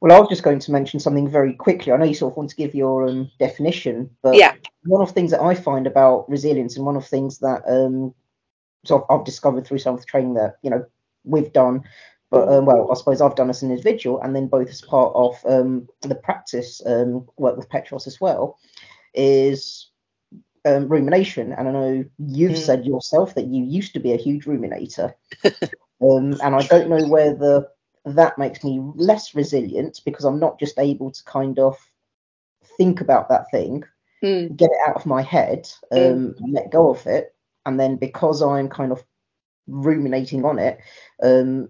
Well, 0.00 0.14
I 0.14 0.20
was 0.20 0.28
just 0.28 0.42
going 0.42 0.58
to 0.60 0.72
mention 0.72 1.00
something 1.00 1.28
very 1.28 1.54
quickly. 1.54 1.92
I 1.92 1.96
know 1.96 2.04
you 2.04 2.14
sort 2.14 2.32
of 2.32 2.36
want 2.36 2.50
to 2.50 2.56
give 2.56 2.74
your 2.74 3.08
um, 3.08 3.30
definition, 3.38 4.10
but 4.22 4.36
yeah. 4.36 4.54
one 4.84 5.00
of 5.00 5.08
the 5.08 5.14
things 5.14 5.30
that 5.30 5.40
I 5.40 5.54
find 5.54 5.86
about 5.86 6.28
resilience 6.28 6.76
and 6.76 6.84
one 6.84 6.96
of 6.96 7.02
the 7.02 7.08
things 7.08 7.38
that 7.38 7.62
um, 7.66 8.14
sort 8.84 9.04
of 9.08 9.20
I've 9.20 9.24
discovered 9.24 9.66
through 9.66 9.78
some 9.78 9.94
of 9.94 10.00
the 10.00 10.06
training 10.06 10.34
that, 10.34 10.56
you 10.62 10.70
know, 10.70 10.84
we've 11.24 11.52
done, 11.52 11.84
but 12.34 12.48
um, 12.48 12.66
well, 12.66 12.90
I 12.90 12.94
suppose 12.94 13.20
I've 13.20 13.36
done 13.36 13.50
as 13.50 13.62
an 13.62 13.70
individual, 13.70 14.20
and 14.20 14.34
then 14.34 14.48
both 14.48 14.68
as 14.68 14.80
part 14.80 15.12
of 15.14 15.36
um, 15.46 15.88
the 16.02 16.16
practice 16.16 16.82
um, 16.84 17.28
work 17.36 17.56
with 17.56 17.70
Petros 17.70 18.06
as 18.06 18.20
well, 18.20 18.58
is 19.14 19.90
um, 20.64 20.88
rumination. 20.88 21.52
And 21.52 21.68
I 21.68 21.72
know 21.72 22.04
you've 22.18 22.52
mm. 22.52 22.56
said 22.58 22.84
yourself 22.84 23.36
that 23.36 23.46
you 23.46 23.64
used 23.64 23.92
to 23.94 24.00
be 24.00 24.12
a 24.12 24.18
huge 24.18 24.46
ruminator, 24.46 25.14
um, 25.44 26.36
and 26.42 26.54
I 26.56 26.62
don't 26.66 26.88
know 26.88 27.06
whether 27.06 27.68
that 28.04 28.38
makes 28.38 28.62
me 28.62 28.80
less 28.94 29.34
resilient 29.34 30.00
because 30.04 30.24
I'm 30.24 30.38
not 30.38 30.58
just 30.58 30.78
able 30.78 31.10
to 31.10 31.24
kind 31.24 31.58
of 31.58 31.76
think 32.76 33.00
about 33.00 33.28
that 33.28 33.50
thing, 33.50 33.84
mm. 34.22 34.54
get 34.56 34.70
it 34.70 34.88
out 34.88 34.96
of 34.96 35.06
my 35.06 35.22
head, 35.22 35.68
mm. 35.92 36.12
um, 36.12 36.34
mm. 36.34 36.52
let 36.52 36.70
go 36.70 36.90
of 36.90 37.06
it, 37.06 37.34
and 37.66 37.78
then 37.80 37.96
because 37.96 38.42
I'm 38.42 38.68
kind 38.68 38.92
of 38.92 39.02
ruminating 39.66 40.44
on 40.44 40.58
it, 40.58 40.80
um, 41.22 41.68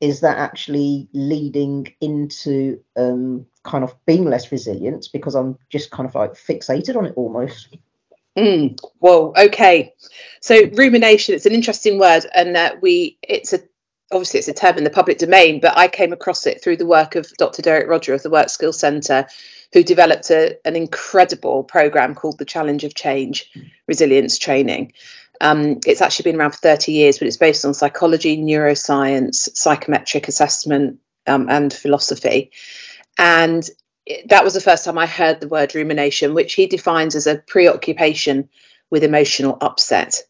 is 0.00 0.20
that 0.20 0.38
actually 0.38 1.08
leading 1.12 1.92
into 2.00 2.80
um, 2.96 3.46
kind 3.62 3.84
of 3.84 3.94
being 4.06 4.24
less 4.24 4.52
resilient 4.52 5.08
because 5.12 5.34
I'm 5.34 5.58
just 5.70 5.90
kind 5.90 6.08
of 6.08 6.14
like 6.14 6.34
fixated 6.34 6.96
on 6.96 7.06
it 7.06 7.14
almost? 7.16 7.76
Mm, 8.36 8.78
well, 9.00 9.32
okay. 9.36 9.94
So 10.40 10.68
rumination, 10.74 11.34
it's 11.34 11.46
an 11.46 11.54
interesting 11.54 11.98
word, 11.98 12.26
and 12.34 12.56
uh, 12.56 12.76
we 12.80 13.18
it's 13.22 13.52
a 13.52 13.60
obviously 14.12 14.38
it's 14.38 14.48
a 14.48 14.54
term 14.54 14.76
in 14.78 14.84
the 14.84 14.90
public 14.90 15.18
domain, 15.18 15.60
but 15.60 15.76
I 15.76 15.88
came 15.88 16.12
across 16.12 16.46
it 16.46 16.62
through 16.62 16.76
the 16.76 16.86
work 16.86 17.16
of 17.16 17.30
Dr. 17.38 17.62
Derek 17.62 17.88
Roger 17.88 18.14
of 18.14 18.22
the 18.22 18.30
Work 18.30 18.48
Skills 18.48 18.78
Centre, 18.78 19.26
who 19.72 19.82
developed 19.82 20.30
a, 20.30 20.56
an 20.66 20.76
incredible 20.76 21.64
program 21.64 22.14
called 22.14 22.38
the 22.38 22.44
Challenge 22.44 22.84
of 22.84 22.94
Change 22.94 23.50
Resilience 23.88 24.38
Training. 24.38 24.92
Um, 25.40 25.80
it's 25.86 26.00
actually 26.00 26.30
been 26.30 26.40
around 26.40 26.52
for 26.52 26.58
30 26.58 26.92
years, 26.92 27.18
but 27.18 27.26
it's 27.26 27.36
based 27.36 27.64
on 27.64 27.74
psychology, 27.74 28.38
neuroscience, 28.38 29.48
psychometric 29.56 30.28
assessment, 30.28 31.00
um, 31.26 31.48
and 31.48 31.72
philosophy. 31.72 32.52
And 33.18 33.68
that 34.26 34.44
was 34.44 34.54
the 34.54 34.60
first 34.60 34.84
time 34.84 34.98
I 34.98 35.06
heard 35.06 35.40
the 35.40 35.48
word 35.48 35.74
rumination, 35.74 36.34
which 36.34 36.54
he 36.54 36.66
defines 36.66 37.14
as 37.14 37.26
a 37.26 37.38
preoccupation 37.38 38.48
with 38.90 39.02
emotional 39.02 39.56
upset. 39.60 40.22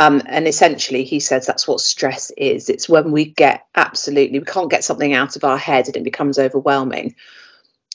Um, 0.00 0.22
and 0.24 0.48
essentially, 0.48 1.04
he 1.04 1.20
says 1.20 1.44
that's 1.44 1.68
what 1.68 1.78
stress 1.78 2.32
is. 2.38 2.70
It's 2.70 2.88
when 2.88 3.12
we 3.12 3.26
get 3.26 3.66
absolutely, 3.74 4.38
we 4.38 4.46
can't 4.46 4.70
get 4.70 4.82
something 4.82 5.12
out 5.12 5.36
of 5.36 5.44
our 5.44 5.58
head 5.58 5.88
and 5.88 5.96
it 5.96 6.04
becomes 6.04 6.38
overwhelming. 6.38 7.16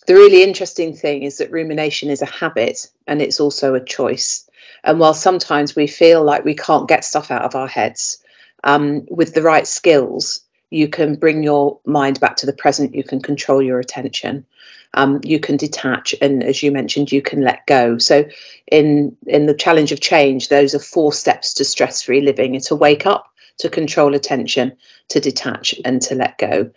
The 0.05 0.13
really 0.13 0.43
interesting 0.43 0.95
thing 0.95 1.23
is 1.23 1.39
that 1.39 1.51
rumination 1.51 2.11
is 2.11 2.21
a 2.21 2.27
habit 2.27 2.91
and 3.07 3.23
it's 3.23 3.39
also 3.39 3.73
a 3.73 3.83
choice. 3.83 4.47
And 4.83 4.99
while 4.99 5.15
sometimes 5.15 5.75
we 5.75 5.87
feel 5.87 6.23
like 6.23 6.45
we 6.45 6.53
can't 6.53 6.87
get 6.87 7.03
stuff 7.03 7.31
out 7.31 7.41
of 7.41 7.55
our 7.55 7.67
heads, 7.67 8.19
um, 8.63 9.07
with 9.09 9.33
the 9.33 9.41
right 9.41 9.65
skills, 9.65 10.41
you 10.69 10.87
can 10.87 11.15
bring 11.15 11.41
your 11.41 11.79
mind 11.87 12.19
back 12.19 12.35
to 12.37 12.45
the 12.45 12.53
present, 12.53 12.93
you 12.93 13.03
can 13.03 13.19
control 13.19 13.63
your 13.63 13.79
attention 13.79 14.45
um, 14.93 15.19
you 15.23 15.39
can 15.39 15.57
detach 15.57 16.15
and 16.21 16.43
as 16.43 16.61
you 16.63 16.71
mentioned 16.71 17.11
you 17.11 17.21
can 17.21 17.41
let 17.41 17.65
go. 17.65 17.97
So 17.97 18.25
in 18.71 19.17
in 19.27 19.45
the 19.45 19.53
challenge 19.53 19.91
of 19.91 19.99
change 19.99 20.49
those 20.49 20.75
are 20.75 20.79
four 20.79 21.13
steps 21.13 21.55
to 21.55 21.65
stress-free 21.65 22.21
living. 22.21 22.59
To 22.59 22.75
wake 22.75 23.05
up 23.05 23.27
to 23.59 23.69
control 23.69 24.15
attention 24.15 24.77
to 25.09 25.19
detach 25.19 25.75
and 25.83 26.01
to 26.03 26.15
let 26.15 26.37
go. 26.37 26.71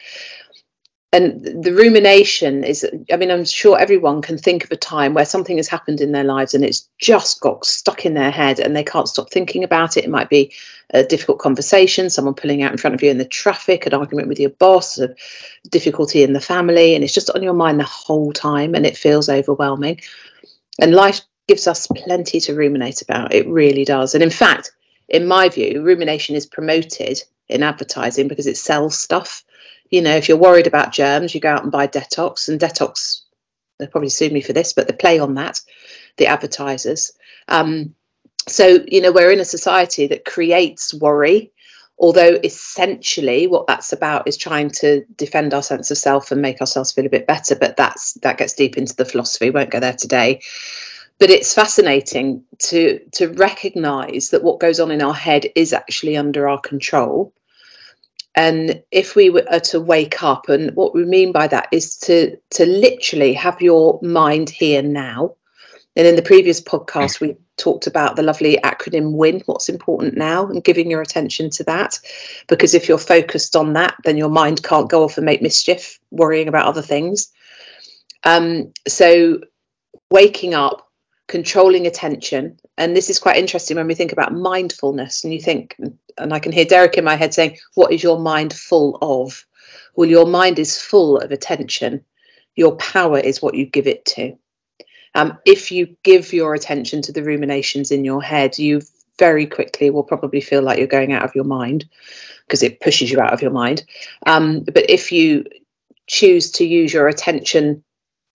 And 1.10 1.42
the 1.42 1.72
rumination 1.72 2.64
is 2.64 2.86
i 3.10 3.16
mean 3.16 3.30
i'm 3.30 3.46
sure 3.46 3.78
everyone 3.78 4.20
can 4.20 4.36
think 4.36 4.64
of 4.64 4.70
a 4.70 4.76
time 4.76 5.14
where 5.14 5.24
something 5.24 5.56
has 5.56 5.66
happened 5.66 6.02
in 6.02 6.12
their 6.12 6.24
lives 6.24 6.52
and 6.52 6.62
it's 6.62 6.86
just 6.98 7.40
got 7.40 7.64
stuck 7.64 8.04
in 8.04 8.12
their 8.12 8.30
head 8.30 8.60
and 8.60 8.76
they 8.76 8.84
can't 8.84 9.08
stop 9.08 9.30
thinking 9.30 9.64
about 9.64 9.96
it. 9.96 10.04
It 10.04 10.10
might 10.10 10.28
be 10.28 10.52
a 10.90 11.04
difficult 11.04 11.38
conversation 11.38 12.09
someone 12.09 12.35
pulling 12.35 12.62
out 12.62 12.73
in 12.73 12.78
front 12.78 12.95
of 12.95 13.02
you 13.02 13.11
in 13.11 13.18
the 13.18 13.25
traffic 13.25 13.87
an 13.87 13.95
argument 13.95 14.28
with 14.28 14.40
your 14.40 14.50
boss 14.50 14.99
a 14.99 15.14
difficulty 15.68 16.23
in 16.23 16.33
the 16.33 16.40
family 16.40 16.95
and 16.95 17.04
it's 17.04 17.14
just 17.14 17.30
on 17.30 17.42
your 17.42 17.54
mind 17.54 17.78
the 17.78 17.85
whole 17.85 18.33
time 18.33 18.75
and 18.75 18.87
it 18.87 18.97
feels 18.97 19.28
overwhelming. 19.28 20.00
And 20.80 20.95
life 20.95 21.21
gives 21.47 21.66
us 21.66 21.87
plenty 21.88 22.40
to 22.40 22.54
ruminate 22.54 23.02
about. 23.02 23.35
It 23.35 23.49
really 23.49 23.85
does. 23.85 24.14
And 24.14 24.23
in 24.23 24.30
fact 24.30 24.73
in 25.09 25.26
my 25.26 25.49
view 25.49 25.83
rumination 25.83 26.37
is 26.37 26.47
promoted 26.47 27.23
in 27.49 27.62
advertising 27.62 28.28
because 28.28 28.47
it 28.47 28.57
sells 28.57 28.97
stuff. 28.97 29.45
You 29.90 30.02
know, 30.02 30.16
if 30.16 30.28
you're 30.28 30.37
worried 30.37 30.66
about 30.66 30.92
germs, 30.92 31.35
you 31.35 31.40
go 31.40 31.50
out 31.50 31.62
and 31.62 31.73
buy 31.73 31.87
Dettol, 31.87 32.49
and 32.49 32.61
Dettol, 32.61 33.23
they'll 33.78 33.88
probably 33.88 34.11
sue 34.11 34.28
me 34.30 34.42
for 34.42 34.52
this, 34.52 34.75
but 34.75 34.87
they 34.87 34.95
play 34.95 35.18
on 35.18 35.35
that, 35.35 35.61
the 36.18 36.26
advertisers. 36.26 37.12
Um, 37.49 37.95
so, 38.47 38.85
you 38.87 39.00
know, 39.00 39.12
we're 39.12 39.30
in 39.30 39.40
a 39.40 39.45
society 39.45 40.07
that 40.09 40.25
creates 40.25 40.95
worry, 40.95 41.52
although 41.99 42.38
essentially 42.42 43.47
what 43.47 43.66
that's 43.66 43.92
about 43.92 44.28
is 44.28 44.37
trying 44.37 44.71
to 44.71 45.04
defend 45.16 45.54
our 45.54 45.62
sense 45.62 45.90
of 45.90 45.99
self 45.99 46.30
and 46.30 46.40
make 46.40 46.61
ourselves 46.61 46.92
feel 46.92 47.07
a 47.07 47.11
bit 47.11 47.26
better. 47.26 47.57
But 47.57 47.76
that's 47.76 48.14
that 48.14 48.38
gets 48.38 48.54
deep 48.54 48.76
into 48.78 48.95
the 48.95 49.04
philosophy, 49.04 49.50
won't 49.50 49.71
go 49.71 49.80
there 49.80 49.92
today. 49.92 50.40
But 51.18 51.30
it's 51.30 51.54
fascinating 51.54 52.45
to 52.59 53.00
to 53.12 53.28
recognize 53.28 54.30
that 54.30 54.45
what 54.45 54.61
goes 54.61 54.80
on 54.80 54.90
in 54.90 55.02
our 55.02 55.14
head 55.14 55.47
is 55.54 55.73
actually 55.73 56.16
under 56.16 56.49
our 56.49 56.61
control 56.61 57.33
and 58.38 58.85
if 58.92 59.16
we 59.16 59.30
were 59.30 59.45
uh, 59.50 59.59
to 59.59 59.80
wake 59.80 60.23
up 60.23 60.49
and 60.49 60.76
what 60.76 60.95
we 60.95 61.04
mean 61.04 61.33
by 61.33 61.49
that 61.49 61.68
is 61.73 61.97
to 61.97 62.37
to 62.50 62.66
literally 62.66 63.33
have 63.33 63.61
your 63.61 63.99
mind 64.00 64.49
here 64.49 64.80
now 64.80 65.35
and 65.99 66.07
in 66.07 66.17
the 66.17 66.23
previous 66.23 66.61
podcast 66.61 67.21
we 67.21 67.37
talked 67.59 67.87
about 67.87 68.17
the 68.17 68.23
lovely 68.23 68.59
acronym 68.64 69.12
win 69.12 69.43
what's 69.45 69.69
important 69.69 70.17
now 70.17 70.47
and 70.47 70.64
giving 70.64 70.90
your 70.90 71.02
attention 71.02 71.50
to 71.50 71.64
that 71.64 71.99
because 72.47 72.73
if 72.73 72.88
you're 72.88 72.97
focused 72.97 73.55
on 73.55 73.75
that 73.75 73.95
then 74.05 74.17
your 74.17 74.31
mind 74.31 74.62
can't 74.62 74.88
go 74.88 75.05
off 75.05 75.19
and 75.19 75.26
make 75.26 75.43
mischief 75.43 75.99
worrying 76.11 76.49
about 76.49 76.67
other 76.67 76.83
things 76.83 77.31
um, 78.25 78.73
so 78.87 79.40
waking 80.11 80.55
up 80.55 80.88
controlling 81.28 81.87
attention. 81.87 82.59
And 82.76 82.97
this 82.97 83.09
is 83.09 83.21
quite 83.21 83.37
interesting 83.37 83.76
when 83.76 83.87
we 83.87 83.95
think 83.95 84.12
about 84.12 84.33
mindfulness 84.33 85.23
and 85.23 85.33
you 85.33 85.40
think, 85.40 85.76
and 86.17 86.35
I 86.35 86.40
can 86.40 86.52
hear 86.52 86.64
Derek 86.64 86.97
in 86.97 87.05
my 87.05 87.14
head 87.14 87.33
saying, 87.33 87.59
What 87.75 87.93
is 87.93 88.02
your 88.02 88.19
mind 88.19 88.52
full 88.52 88.99
of? 89.00 89.47
Well, 89.95 90.09
your 90.09 90.26
mind 90.26 90.59
is 90.59 90.81
full 90.81 91.19
of 91.19 91.31
attention. 91.31 92.05
Your 92.57 92.76
power 92.76 93.19
is 93.19 93.40
what 93.40 93.55
you 93.55 93.67
give 93.67 93.87
it 93.87 94.05
to. 94.07 94.37
Um, 95.18 95.38
if 95.44 95.72
you 95.72 95.96
give 96.04 96.32
your 96.32 96.54
attention 96.54 97.02
to 97.02 97.12
the 97.12 97.25
ruminations 97.25 97.90
in 97.90 98.04
your 98.04 98.22
head, 98.22 98.58
you 98.58 98.82
very 99.18 99.46
quickly 99.46 99.90
will 99.90 100.04
probably 100.04 100.40
feel 100.40 100.62
like 100.62 100.78
you're 100.78 100.87
going 100.87 101.12
out 101.12 101.25
of 101.25 101.34
your 101.34 101.44
mind 101.44 101.87
because 102.46 102.62
it 102.62 102.80
pushes 102.80 103.10
you 103.10 103.20
out 103.20 103.32
of 103.32 103.42
your 103.42 103.50
mind. 103.50 103.84
Um, 104.26 104.60
but 104.60 104.88
if 104.88 105.10
you 105.10 105.44
choose 106.06 106.52
to 106.52 106.64
use 106.64 106.92
your 106.92 107.08
attention 107.08 107.82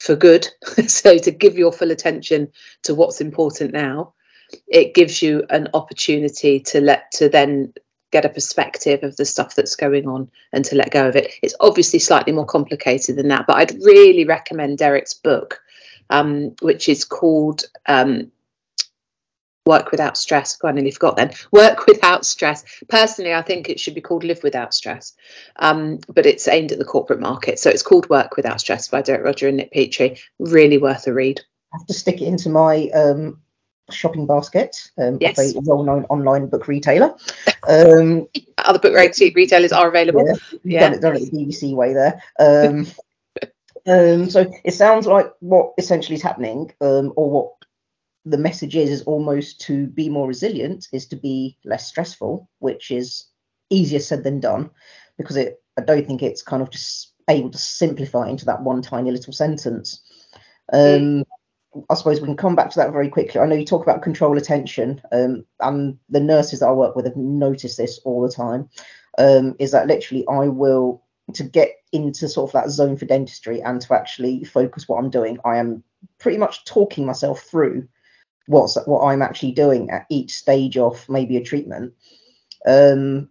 for 0.03 0.15
good. 0.15 0.47
so 0.87 1.17
to 1.17 1.31
give 1.31 1.57
your 1.57 1.71
full 1.71 1.91
attention 1.91 2.51
to 2.83 2.93
what's 2.93 3.21
important 3.21 3.71
now, 3.71 4.13
it 4.67 4.93
gives 4.93 5.21
you 5.21 5.43
an 5.49 5.69
opportunity 5.73 6.59
to 6.59 6.81
let 6.81 7.11
to 7.11 7.29
then 7.29 7.73
get 8.11 8.25
a 8.25 8.29
perspective 8.29 9.03
of 9.03 9.15
the 9.15 9.25
stuff 9.25 9.55
that's 9.55 9.75
going 9.75 10.07
on 10.07 10.29
and 10.51 10.63
to 10.65 10.75
let 10.75 10.91
go 10.91 11.07
of 11.07 11.15
it. 11.15 11.31
It's 11.41 11.55
obviously 11.59 11.97
slightly 11.97 12.31
more 12.31 12.45
complicated 12.45 13.15
than 13.15 13.29
that, 13.29 13.47
but 13.47 13.55
I'd 13.55 13.81
really 13.81 14.25
recommend 14.25 14.77
Derek's 14.77 15.15
book, 15.15 15.62
um, 16.13 16.55
which 16.62 16.88
is 16.88 17.03
called 17.03 17.63
um, 17.88 18.32
work 19.65 19.91
without 19.91 20.15
stress. 20.15 20.58
I 20.63 20.72
nearly 20.72 20.91
forgot 20.91 21.15
then. 21.15 21.32
Work 21.51 21.88
without 21.88 22.25
stress. 22.25 22.63
Personally, 22.88 23.34
I 23.34 23.41
think 23.41 23.70
it 23.70 23.79
should 23.79 23.96
be 23.96 24.01
called 24.01 24.24
live 24.24 24.43
without 24.43 24.74
stress, 24.74 25.13
um, 25.58 26.00
but 26.13 26.25
it's 26.25 26.48
aimed 26.48 26.72
at 26.72 26.79
the 26.79 26.86
corporate 26.86 27.20
market. 27.20 27.60
So 27.60 27.70
it's 27.70 27.82
called 27.82 28.10
Work 28.10 28.36
Without 28.36 28.60
Stress 28.60 28.88
by 28.89 29.01
Derek 29.01 29.24
Roger 29.24 29.48
and 29.48 29.58
Nick 29.58 29.72
Petrie. 29.72 30.20
Really 30.39 30.77
worth 30.77 31.08
a 31.08 31.13
read. 31.13 31.41
I 31.74 31.77
have 31.79 31.88
to 31.88 31.93
stick 31.93 32.22
it 32.22 32.27
into 32.27 32.50
my 32.50 32.89
um, 32.89 33.41
shopping 33.89 34.27
basket. 34.27 34.75
Um, 34.98 35.17
yes. 35.20 35.39
A 35.39 35.60
well-known 35.62 36.05
online 36.10 36.48
book 36.48 36.67
retailer. 36.67 37.15
Um, 37.67 38.27
Other 38.60 38.79
book 38.79 38.93
retailers 38.93 39.72
are 39.72 39.88
available. 39.88 40.27
Yeah, 40.27 40.60
yeah. 40.63 40.79
Done, 40.79 40.93
it, 40.93 41.01
done 41.01 41.15
it 41.15 41.32
the 41.32 41.38
BBC 41.38 41.75
way 41.75 41.93
there. 41.93 42.22
Um, 42.39 42.86
um, 43.87 44.29
so 44.29 44.51
it 44.63 44.73
sounds 44.73 45.07
like 45.07 45.31
what 45.39 45.73
essentially 45.77 46.15
is 46.15 46.21
happening, 46.21 46.71
um, 46.81 47.13
or 47.15 47.29
what 47.29 47.51
the 48.25 48.37
message 48.37 48.75
is 48.75 48.89
is 48.89 49.03
almost 49.03 49.61
to 49.61 49.87
be 49.87 50.09
more 50.09 50.27
resilient 50.27 50.87
is 50.93 51.07
to 51.07 51.15
be 51.15 51.57
less 51.65 51.87
stressful, 51.87 52.49
which 52.59 52.91
is 52.91 53.25
easier 53.69 53.99
said 53.99 54.23
than 54.23 54.39
done, 54.39 54.69
because 55.17 55.35
it 55.37 55.61
I 55.77 55.81
don't 55.81 56.07
think 56.07 56.21
it's 56.21 56.41
kind 56.41 56.61
of 56.61 56.69
just 56.69 57.13
able 57.29 57.49
to 57.49 57.57
simplify 57.57 58.29
into 58.29 58.45
that 58.45 58.61
one 58.61 58.81
tiny 58.81 59.11
little 59.11 59.33
sentence. 59.33 60.01
Um. 60.71 61.23
I 61.89 61.95
suppose 61.95 62.21
we 62.21 62.27
can 62.27 62.37
come 62.37 62.55
back 62.55 62.69
to 62.69 62.75
that 62.79 62.91
very 62.91 63.09
quickly. 63.09 63.41
I 63.41 63.47
know 63.47 63.55
you 63.55 63.65
talk 63.65 63.81
about 63.81 64.03
control 64.03 64.37
attention, 64.37 65.01
um, 65.11 65.43
and 65.59 65.97
the 66.07 66.19
nurses 66.19 66.59
that 66.59 66.67
I 66.67 66.71
work 66.71 66.95
with 66.95 67.05
have 67.05 67.15
noticed 67.17 67.77
this 67.77 67.99
all 68.05 68.21
the 68.21 68.31
time. 68.31 68.69
Um, 69.17 69.55
is 69.57 69.71
that 69.71 69.87
literally 69.87 70.23
I 70.27 70.49
will 70.49 71.01
to 71.33 71.43
get 71.43 71.71
into 71.93 72.27
sort 72.27 72.50
of 72.50 72.53
that 72.53 72.71
zone 72.71 72.97
for 72.97 73.05
dentistry 73.05 73.62
and 73.62 73.79
to 73.81 73.93
actually 73.93 74.43
focus 74.43 74.89
what 74.89 74.97
I'm 74.97 75.09
doing. 75.09 75.38
I 75.45 75.57
am 75.57 75.83
pretty 76.19 76.38
much 76.38 76.65
talking 76.65 77.05
myself 77.05 77.41
through 77.43 77.88
what's 78.47 78.77
what 78.85 79.03
I'm 79.03 79.21
actually 79.21 79.53
doing 79.53 79.89
at 79.89 80.05
each 80.09 80.33
stage 80.33 80.77
of 80.77 81.07
maybe 81.07 81.38
a 81.38 81.43
treatment. 81.43 81.93
Um, 82.65 83.29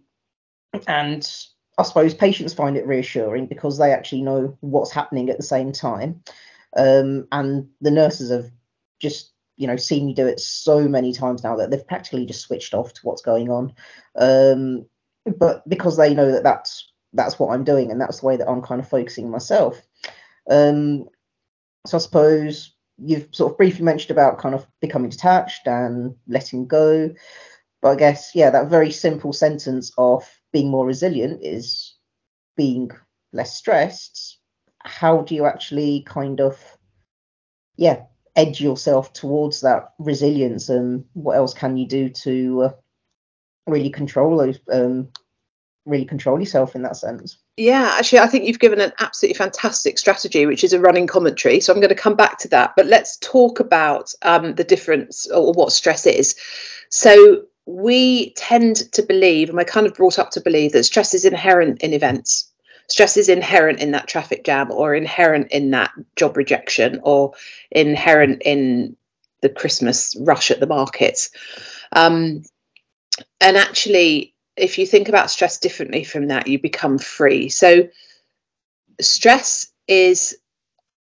and 0.87 1.29
I 1.77 1.83
suppose 1.83 2.13
patients 2.13 2.53
find 2.53 2.77
it 2.77 2.87
reassuring 2.87 3.47
because 3.47 3.77
they 3.77 3.91
actually 3.91 4.21
know 4.21 4.57
what's 4.61 4.91
happening 4.91 5.29
at 5.29 5.37
the 5.37 5.43
same 5.43 5.71
time. 5.71 6.23
Um, 6.75 7.27
and 7.31 7.67
the 7.81 7.91
nurses 7.91 8.31
have 8.31 8.49
just, 8.99 9.33
you 9.57 9.67
know, 9.67 9.75
seen 9.75 10.05
me 10.07 10.13
do 10.13 10.25
it 10.25 10.39
so 10.39 10.87
many 10.87 11.13
times 11.13 11.43
now 11.43 11.55
that 11.57 11.69
they've 11.69 11.87
practically 11.87 12.25
just 12.25 12.41
switched 12.41 12.73
off 12.73 12.93
to 12.93 13.01
what's 13.03 13.21
going 13.21 13.49
on. 13.49 13.73
Um, 14.15 14.85
but 15.37 15.67
because 15.67 15.97
they 15.97 16.13
know 16.13 16.31
that 16.31 16.43
that's 16.43 16.92
that's 17.13 17.39
what 17.39 17.53
I'm 17.53 17.63
doing 17.63 17.91
and 17.91 18.01
that's 18.01 18.19
the 18.19 18.25
way 18.25 18.37
that 18.37 18.49
I'm 18.49 18.61
kind 18.61 18.81
of 18.81 18.89
focusing 18.89 19.29
myself. 19.29 19.81
Um, 20.49 21.05
so 21.85 21.97
I 21.97 22.01
suppose 22.01 22.73
you've 22.97 23.27
sort 23.31 23.51
of 23.51 23.57
briefly 23.57 23.83
mentioned 23.83 24.11
about 24.11 24.39
kind 24.39 24.55
of 24.55 24.65
becoming 24.81 25.09
detached 25.09 25.67
and 25.67 26.15
letting 26.27 26.67
go. 26.67 27.13
But 27.81 27.89
I 27.89 27.95
guess, 27.95 28.31
yeah, 28.33 28.49
that 28.49 28.69
very 28.69 28.91
simple 28.91 29.33
sentence 29.33 29.91
of 29.97 30.29
being 30.51 30.69
more 30.69 30.85
resilient 30.85 31.41
is 31.43 31.95
being 32.55 32.91
less 33.33 33.57
stressed. 33.57 34.39
How 34.79 35.21
do 35.21 35.35
you 35.35 35.45
actually 35.45 36.03
kind 36.07 36.39
of, 36.39 36.57
yeah, 37.75 38.03
edge 38.35 38.61
yourself 38.61 39.11
towards 39.13 39.61
that 39.61 39.93
resilience? 39.99 40.69
And 40.69 41.05
what 41.13 41.35
else 41.35 41.53
can 41.53 41.77
you 41.77 41.87
do 41.87 42.09
to 42.09 42.61
uh, 42.61 42.71
really 43.67 43.89
control 43.89 44.37
those, 44.37 44.59
um, 44.71 45.09
really 45.85 46.05
control 46.05 46.39
yourself 46.39 46.75
in 46.75 46.81
that 46.83 46.97
sense? 46.97 47.37
Yeah, 47.57 47.95
actually, 47.97 48.19
I 48.19 48.27
think 48.27 48.45
you've 48.45 48.59
given 48.59 48.79
an 48.79 48.93
absolutely 48.99 49.37
fantastic 49.37 49.99
strategy, 49.99 50.45
which 50.45 50.63
is 50.63 50.73
a 50.73 50.79
running 50.79 51.07
commentary. 51.07 51.59
So 51.59 51.73
I'm 51.73 51.79
going 51.79 51.89
to 51.89 51.95
come 51.95 52.15
back 52.15 52.37
to 52.39 52.47
that. 52.49 52.73
But 52.75 52.87
let's 52.87 53.17
talk 53.17 53.59
about 53.59 54.13
um, 54.21 54.55
the 54.55 54.63
difference 54.63 55.29
or 55.29 55.51
what 55.51 55.71
stress 55.71 56.05
is. 56.05 56.35
So 56.89 57.43
we 57.65 58.33
tend 58.33 58.91
to 58.93 59.03
believe, 59.03 59.49
and 59.49 59.57
we're 59.57 59.65
kind 59.65 59.87
of 59.87 59.93
brought 59.93 60.19
up 60.19 60.31
to 60.31 60.41
believe, 60.41 60.71
that 60.71 60.83
stress 60.83 61.13
is 61.13 61.25
inherent 61.25 61.81
in 61.81 61.93
events. 61.93 62.49
Stress 62.89 63.15
is 63.15 63.29
inherent 63.29 63.79
in 63.79 63.91
that 63.91 64.07
traffic 64.07 64.43
jam, 64.43 64.71
or 64.71 64.93
inherent 64.93 65.51
in 65.51 65.71
that 65.71 65.91
job 66.15 66.35
rejection, 66.35 66.99
or 67.03 67.33
inherent 67.71 68.41
in 68.43 68.95
the 69.41 69.49
Christmas 69.49 70.15
rush 70.19 70.51
at 70.51 70.59
the 70.59 70.67
markets. 70.67 71.29
Um, 71.91 72.43
and 73.39 73.57
actually, 73.57 74.32
if 74.55 74.77
you 74.77 74.85
think 74.85 75.09
about 75.09 75.31
stress 75.31 75.57
differently 75.57 76.03
from 76.03 76.27
that, 76.27 76.47
you 76.47 76.59
become 76.59 76.97
free. 76.97 77.49
So, 77.49 77.89
stress 79.01 79.67
is 79.87 80.37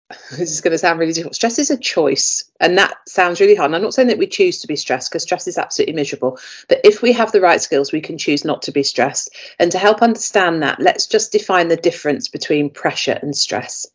this 0.31 0.51
is 0.51 0.61
going 0.61 0.71
to 0.71 0.77
sound 0.77 0.99
really 0.99 1.13
difficult. 1.13 1.35
Stress 1.35 1.57
is 1.57 1.71
a 1.71 1.77
choice, 1.77 2.43
and 2.59 2.77
that 2.77 2.95
sounds 3.07 3.41
really 3.41 3.55
hard. 3.55 3.69
And 3.69 3.75
I'm 3.75 3.81
not 3.81 3.93
saying 3.93 4.09
that 4.09 4.19
we 4.19 4.27
choose 4.27 4.59
to 4.59 4.67
be 4.67 4.75
stressed 4.75 5.09
because 5.09 5.23
stress 5.23 5.47
is 5.47 5.57
absolutely 5.57 5.95
miserable. 5.95 6.37
But 6.69 6.81
if 6.83 7.01
we 7.01 7.11
have 7.13 7.31
the 7.31 7.41
right 7.41 7.61
skills, 7.61 7.91
we 7.91 8.01
can 8.01 8.17
choose 8.17 8.45
not 8.45 8.61
to 8.63 8.71
be 8.71 8.83
stressed. 8.83 9.35
And 9.57 9.71
to 9.71 9.79
help 9.79 10.03
understand 10.03 10.61
that, 10.61 10.79
let's 10.79 11.07
just 11.07 11.31
define 11.31 11.69
the 11.69 11.75
difference 11.75 12.27
between 12.27 12.69
pressure 12.69 13.17
and 13.21 13.35
stress. 13.35 13.87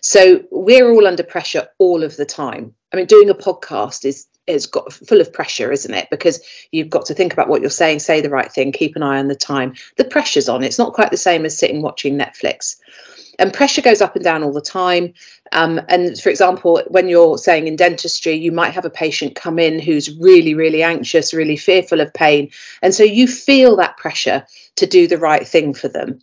So 0.00 0.44
we're 0.50 0.90
all 0.90 1.06
under 1.06 1.24
pressure 1.24 1.68
all 1.78 2.04
of 2.04 2.16
the 2.16 2.24
time. 2.24 2.74
I 2.92 2.96
mean, 2.96 3.06
doing 3.06 3.28
a 3.28 3.34
podcast 3.34 4.04
is 4.04 4.26
is 4.48 4.66
got 4.66 4.92
full 4.92 5.20
of 5.20 5.32
pressure, 5.32 5.70
isn't 5.70 5.94
it? 5.94 6.08
Because 6.10 6.40
you've 6.72 6.90
got 6.90 7.06
to 7.06 7.14
think 7.14 7.32
about 7.32 7.48
what 7.48 7.60
you're 7.60 7.70
saying, 7.70 8.00
say 8.00 8.20
the 8.20 8.30
right 8.30 8.50
thing, 8.50 8.72
keep 8.72 8.96
an 8.96 9.02
eye 9.02 9.18
on 9.18 9.28
the 9.28 9.36
time. 9.36 9.74
The 9.96 10.04
pressure's 10.04 10.48
on. 10.48 10.64
It's 10.64 10.78
not 10.78 10.94
quite 10.94 11.10
the 11.10 11.16
same 11.16 11.44
as 11.44 11.56
sitting 11.56 11.82
watching 11.82 12.18
Netflix. 12.18 12.76
And 13.38 13.52
pressure 13.52 13.82
goes 13.82 14.00
up 14.00 14.16
and 14.16 14.24
down 14.24 14.42
all 14.42 14.52
the 14.52 14.60
time. 14.60 15.14
Um, 15.52 15.80
and 15.88 16.18
for 16.18 16.28
example, 16.28 16.82
when 16.88 17.08
you're 17.08 17.38
saying 17.38 17.68
in 17.68 17.76
dentistry, 17.76 18.34
you 18.34 18.50
might 18.50 18.74
have 18.74 18.84
a 18.84 18.90
patient 18.90 19.36
come 19.36 19.60
in 19.60 19.78
who's 19.78 20.16
really, 20.18 20.54
really 20.54 20.82
anxious, 20.82 21.32
really 21.32 21.56
fearful 21.56 22.00
of 22.00 22.12
pain. 22.12 22.50
And 22.82 22.92
so 22.92 23.04
you 23.04 23.28
feel 23.28 23.76
that 23.76 23.96
pressure 23.96 24.44
to 24.76 24.86
do 24.86 25.06
the 25.06 25.18
right 25.18 25.46
thing 25.46 25.72
for 25.72 25.88
them. 25.88 26.18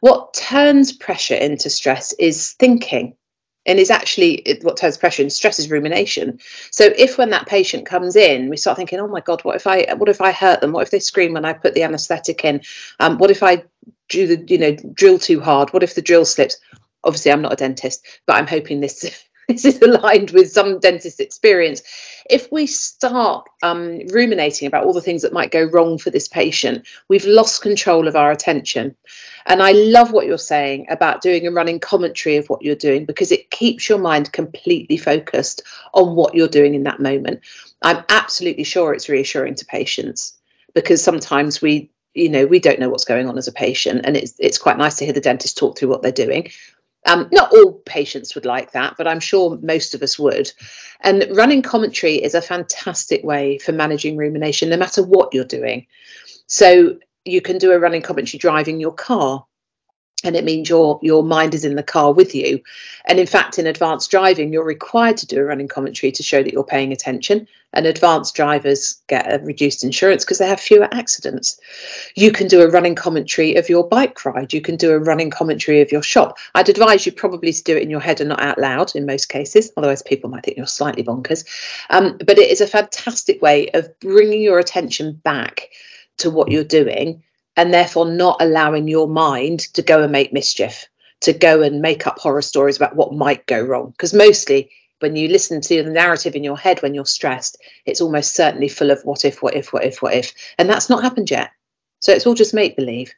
What 0.00 0.32
turns 0.34 0.92
pressure 0.92 1.34
into 1.34 1.68
stress 1.68 2.12
is 2.14 2.52
thinking 2.52 3.14
and 3.66 3.78
is 3.78 3.90
actually 3.90 4.58
what 4.62 4.76
turns 4.76 4.96
pressure 4.96 5.22
and 5.22 5.32
stress 5.32 5.58
is 5.58 5.70
rumination. 5.70 6.38
So 6.70 6.84
if 6.96 7.18
when 7.18 7.30
that 7.30 7.46
patient 7.46 7.86
comes 7.86 8.16
in, 8.16 8.48
we 8.48 8.56
start 8.56 8.76
thinking, 8.76 9.00
oh 9.00 9.08
my 9.08 9.20
God, 9.20 9.42
what 9.44 9.56
if 9.56 9.66
I 9.66 9.94
what 9.94 10.08
if 10.08 10.20
I 10.20 10.32
hurt 10.32 10.60
them? 10.60 10.72
What 10.72 10.82
if 10.82 10.90
they 10.90 11.00
scream 11.00 11.32
when 11.32 11.44
I 11.44 11.52
put 11.52 11.74
the 11.74 11.82
anaesthetic 11.82 12.44
in? 12.44 12.62
Um, 13.00 13.18
what 13.18 13.30
if 13.30 13.42
I 13.42 13.64
do 14.08 14.26
the 14.26 14.44
you 14.48 14.58
know 14.58 14.76
drill 14.92 15.18
too 15.18 15.40
hard? 15.40 15.72
What 15.72 15.82
if 15.82 15.94
the 15.94 16.02
drill 16.02 16.24
slips? 16.24 16.58
Obviously, 17.02 17.32
I'm 17.32 17.42
not 17.42 17.52
a 17.52 17.56
dentist, 17.56 18.06
but 18.26 18.36
I'm 18.36 18.46
hoping 18.46 18.80
this 18.80 19.24
this 19.48 19.64
is 19.64 19.80
aligned 19.82 20.30
with 20.30 20.50
some 20.50 20.78
dentist 20.78 21.20
experience. 21.20 21.82
If 22.30 22.50
we 22.50 22.66
start 22.66 23.46
um, 23.62 24.00
ruminating 24.08 24.66
about 24.66 24.84
all 24.84 24.94
the 24.94 25.02
things 25.02 25.22
that 25.22 25.32
might 25.32 25.50
go 25.50 25.64
wrong 25.64 25.98
for 25.98 26.10
this 26.10 26.28
patient, 26.28 26.86
we've 27.08 27.26
lost 27.26 27.62
control 27.62 28.08
of 28.08 28.16
our 28.16 28.30
attention. 28.30 28.96
And 29.46 29.62
I 29.62 29.72
love 29.72 30.12
what 30.12 30.26
you're 30.26 30.38
saying 30.38 30.86
about 30.88 31.20
doing 31.20 31.46
a 31.46 31.50
running 31.50 31.78
commentary 31.78 32.36
of 32.36 32.48
what 32.48 32.62
you're 32.62 32.74
doing 32.74 33.04
because 33.04 33.30
it 33.30 33.50
keeps 33.50 33.88
your 33.88 33.98
mind 33.98 34.32
completely 34.32 34.96
focused 34.96 35.62
on 35.92 36.14
what 36.14 36.34
you're 36.34 36.48
doing 36.48 36.74
in 36.74 36.84
that 36.84 37.00
moment. 37.00 37.40
I'm 37.82 38.04
absolutely 38.08 38.64
sure 38.64 38.94
it's 38.94 39.10
reassuring 39.10 39.56
to 39.56 39.66
patients 39.66 40.34
because 40.74 41.04
sometimes 41.04 41.60
we 41.60 41.90
you 42.14 42.28
know 42.28 42.46
we 42.46 42.60
don't 42.60 42.78
know 42.78 42.88
what's 42.88 43.04
going 43.04 43.28
on 43.28 43.36
as 43.36 43.48
a 43.48 43.52
patient 43.52 44.02
and 44.04 44.16
it's 44.16 44.34
it's 44.38 44.56
quite 44.56 44.78
nice 44.78 44.96
to 44.96 45.04
hear 45.04 45.12
the 45.12 45.20
dentist 45.20 45.58
talk 45.58 45.76
through 45.76 45.88
what 45.88 46.00
they're 46.00 46.12
doing 46.12 46.48
um, 47.04 47.28
not 47.32 47.52
all 47.52 47.72
patients 47.84 48.34
would 48.34 48.46
like 48.46 48.72
that, 48.72 48.94
but 48.96 49.06
I'm 49.06 49.20
sure 49.20 49.58
most 49.62 49.94
of 49.94 50.02
us 50.02 50.18
would. 50.18 50.50
And 51.00 51.26
running 51.32 51.62
commentary 51.62 52.16
is 52.16 52.34
a 52.34 52.40
fantastic 52.42 53.22
way 53.24 53.58
for 53.58 53.72
managing 53.72 54.16
rumination, 54.16 54.70
no 54.70 54.76
matter 54.76 55.02
what 55.02 55.34
you're 55.34 55.44
doing. 55.44 55.86
So 56.46 56.98
you 57.24 57.40
can 57.40 57.58
do 57.58 57.72
a 57.72 57.78
running 57.78 58.02
commentary 58.02 58.38
driving 58.38 58.80
your 58.80 58.92
car 58.92 59.44
and 60.24 60.36
it 60.36 60.44
means 60.44 60.68
your 60.68 60.98
your 61.02 61.22
mind 61.22 61.54
is 61.54 61.64
in 61.64 61.76
the 61.76 61.82
car 61.82 62.12
with 62.12 62.34
you. 62.34 62.62
And 63.06 63.18
in 63.18 63.26
fact 63.26 63.58
in 63.58 63.66
advanced 63.66 64.10
driving 64.10 64.52
you're 64.52 64.64
required 64.64 65.18
to 65.18 65.26
do 65.26 65.38
a 65.38 65.44
running 65.44 65.68
commentary 65.68 66.10
to 66.12 66.22
show 66.22 66.42
that 66.42 66.52
you're 66.52 66.64
paying 66.64 66.92
attention. 66.92 67.46
And 67.76 67.86
advanced 67.86 68.36
drivers 68.36 69.02
get 69.08 69.32
a 69.32 69.44
reduced 69.44 69.82
insurance 69.82 70.24
because 70.24 70.38
they 70.38 70.46
have 70.46 70.60
fewer 70.60 70.88
accidents. 70.92 71.58
You 72.14 72.30
can 72.30 72.46
do 72.46 72.62
a 72.62 72.70
running 72.70 72.94
commentary 72.94 73.56
of 73.56 73.68
your 73.68 73.88
bike 73.88 74.24
ride. 74.24 74.52
You 74.52 74.60
can 74.60 74.76
do 74.76 74.92
a 74.92 74.98
running 75.00 75.30
commentary 75.30 75.80
of 75.80 75.90
your 75.90 76.02
shop. 76.02 76.38
I'd 76.54 76.68
advise 76.68 77.04
you 77.04 77.10
probably 77.10 77.52
to 77.52 77.64
do 77.64 77.76
it 77.76 77.82
in 77.82 77.90
your 77.90 77.98
head 77.98 78.20
and 78.20 78.28
not 78.28 78.40
out 78.40 78.58
loud 78.58 78.94
in 78.94 79.06
most 79.06 79.28
cases 79.28 79.72
otherwise 79.76 80.02
people 80.02 80.30
might 80.30 80.44
think 80.44 80.56
you're 80.56 80.66
slightly 80.66 81.02
bonkers. 81.02 81.44
Um, 81.90 82.16
but 82.18 82.38
it 82.38 82.50
is 82.50 82.60
a 82.60 82.66
fantastic 82.66 83.42
way 83.42 83.68
of 83.70 83.98
bringing 84.00 84.42
your 84.42 84.58
attention 84.58 85.12
back 85.12 85.70
to 86.18 86.30
what 86.30 86.50
you're 86.50 86.64
doing 86.64 87.22
and 87.56 87.72
therefore 87.72 88.06
not 88.06 88.36
allowing 88.40 88.88
your 88.88 89.08
mind 89.08 89.60
to 89.74 89.82
go 89.82 90.02
and 90.02 90.12
make 90.12 90.32
mischief, 90.32 90.86
to 91.20 91.32
go 91.32 91.62
and 91.62 91.80
make 91.80 92.06
up 92.06 92.18
horror 92.18 92.42
stories 92.42 92.76
about 92.76 92.96
what 92.96 93.14
might 93.14 93.46
go 93.46 93.60
wrong. 93.60 93.90
Because 93.90 94.14
mostly 94.14 94.70
when 95.00 95.16
you 95.16 95.28
listen 95.28 95.60
to 95.60 95.82
the 95.82 95.90
narrative 95.90 96.34
in 96.34 96.44
your 96.44 96.58
head 96.58 96.80
when 96.82 96.94
you're 96.94 97.04
stressed, 97.04 97.58
it's 97.84 98.00
almost 98.00 98.34
certainly 98.34 98.68
full 98.68 98.90
of 98.90 99.02
what 99.04 99.24
if, 99.24 99.42
what 99.42 99.54
if, 99.54 99.72
what 99.72 99.84
if, 99.84 100.02
what 100.02 100.14
if. 100.14 100.32
And 100.58 100.68
that's 100.68 100.88
not 100.88 101.02
happened 101.02 101.30
yet. 101.30 101.50
So 102.00 102.12
it's 102.12 102.26
all 102.26 102.34
just 102.34 102.54
make 102.54 102.76
believe. 102.76 103.14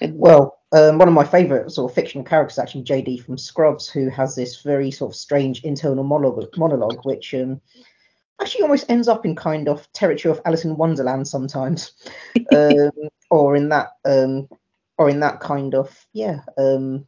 Well, 0.00 0.58
um, 0.72 0.98
one 0.98 1.08
of 1.08 1.14
my 1.14 1.24
favourite 1.24 1.70
sort 1.70 1.90
of 1.90 1.94
fictional 1.94 2.24
characters, 2.24 2.58
actually 2.58 2.82
JD 2.82 3.24
from 3.24 3.38
Scrubs, 3.38 3.88
who 3.88 4.08
has 4.08 4.34
this 4.34 4.62
very 4.62 4.90
sort 4.90 5.12
of 5.12 5.16
strange 5.16 5.62
internal 5.62 6.02
monologue, 6.02 6.56
monologue 6.56 7.04
which 7.04 7.32
um, 7.34 7.60
actually 8.40 8.62
almost 8.62 8.90
ends 8.90 9.08
up 9.08 9.24
in 9.24 9.34
kind 9.34 9.68
of 9.68 9.90
territory 9.92 10.32
of 10.32 10.40
Alice 10.44 10.64
in 10.64 10.76
Wonderland 10.76 11.26
sometimes, 11.28 11.92
um, 12.54 12.90
or 13.30 13.56
in 13.56 13.68
that, 13.70 13.92
um, 14.04 14.48
or 14.98 15.08
in 15.08 15.20
that 15.20 15.40
kind 15.40 15.74
of 15.74 16.06
yeah, 16.12 16.40
um, 16.58 17.06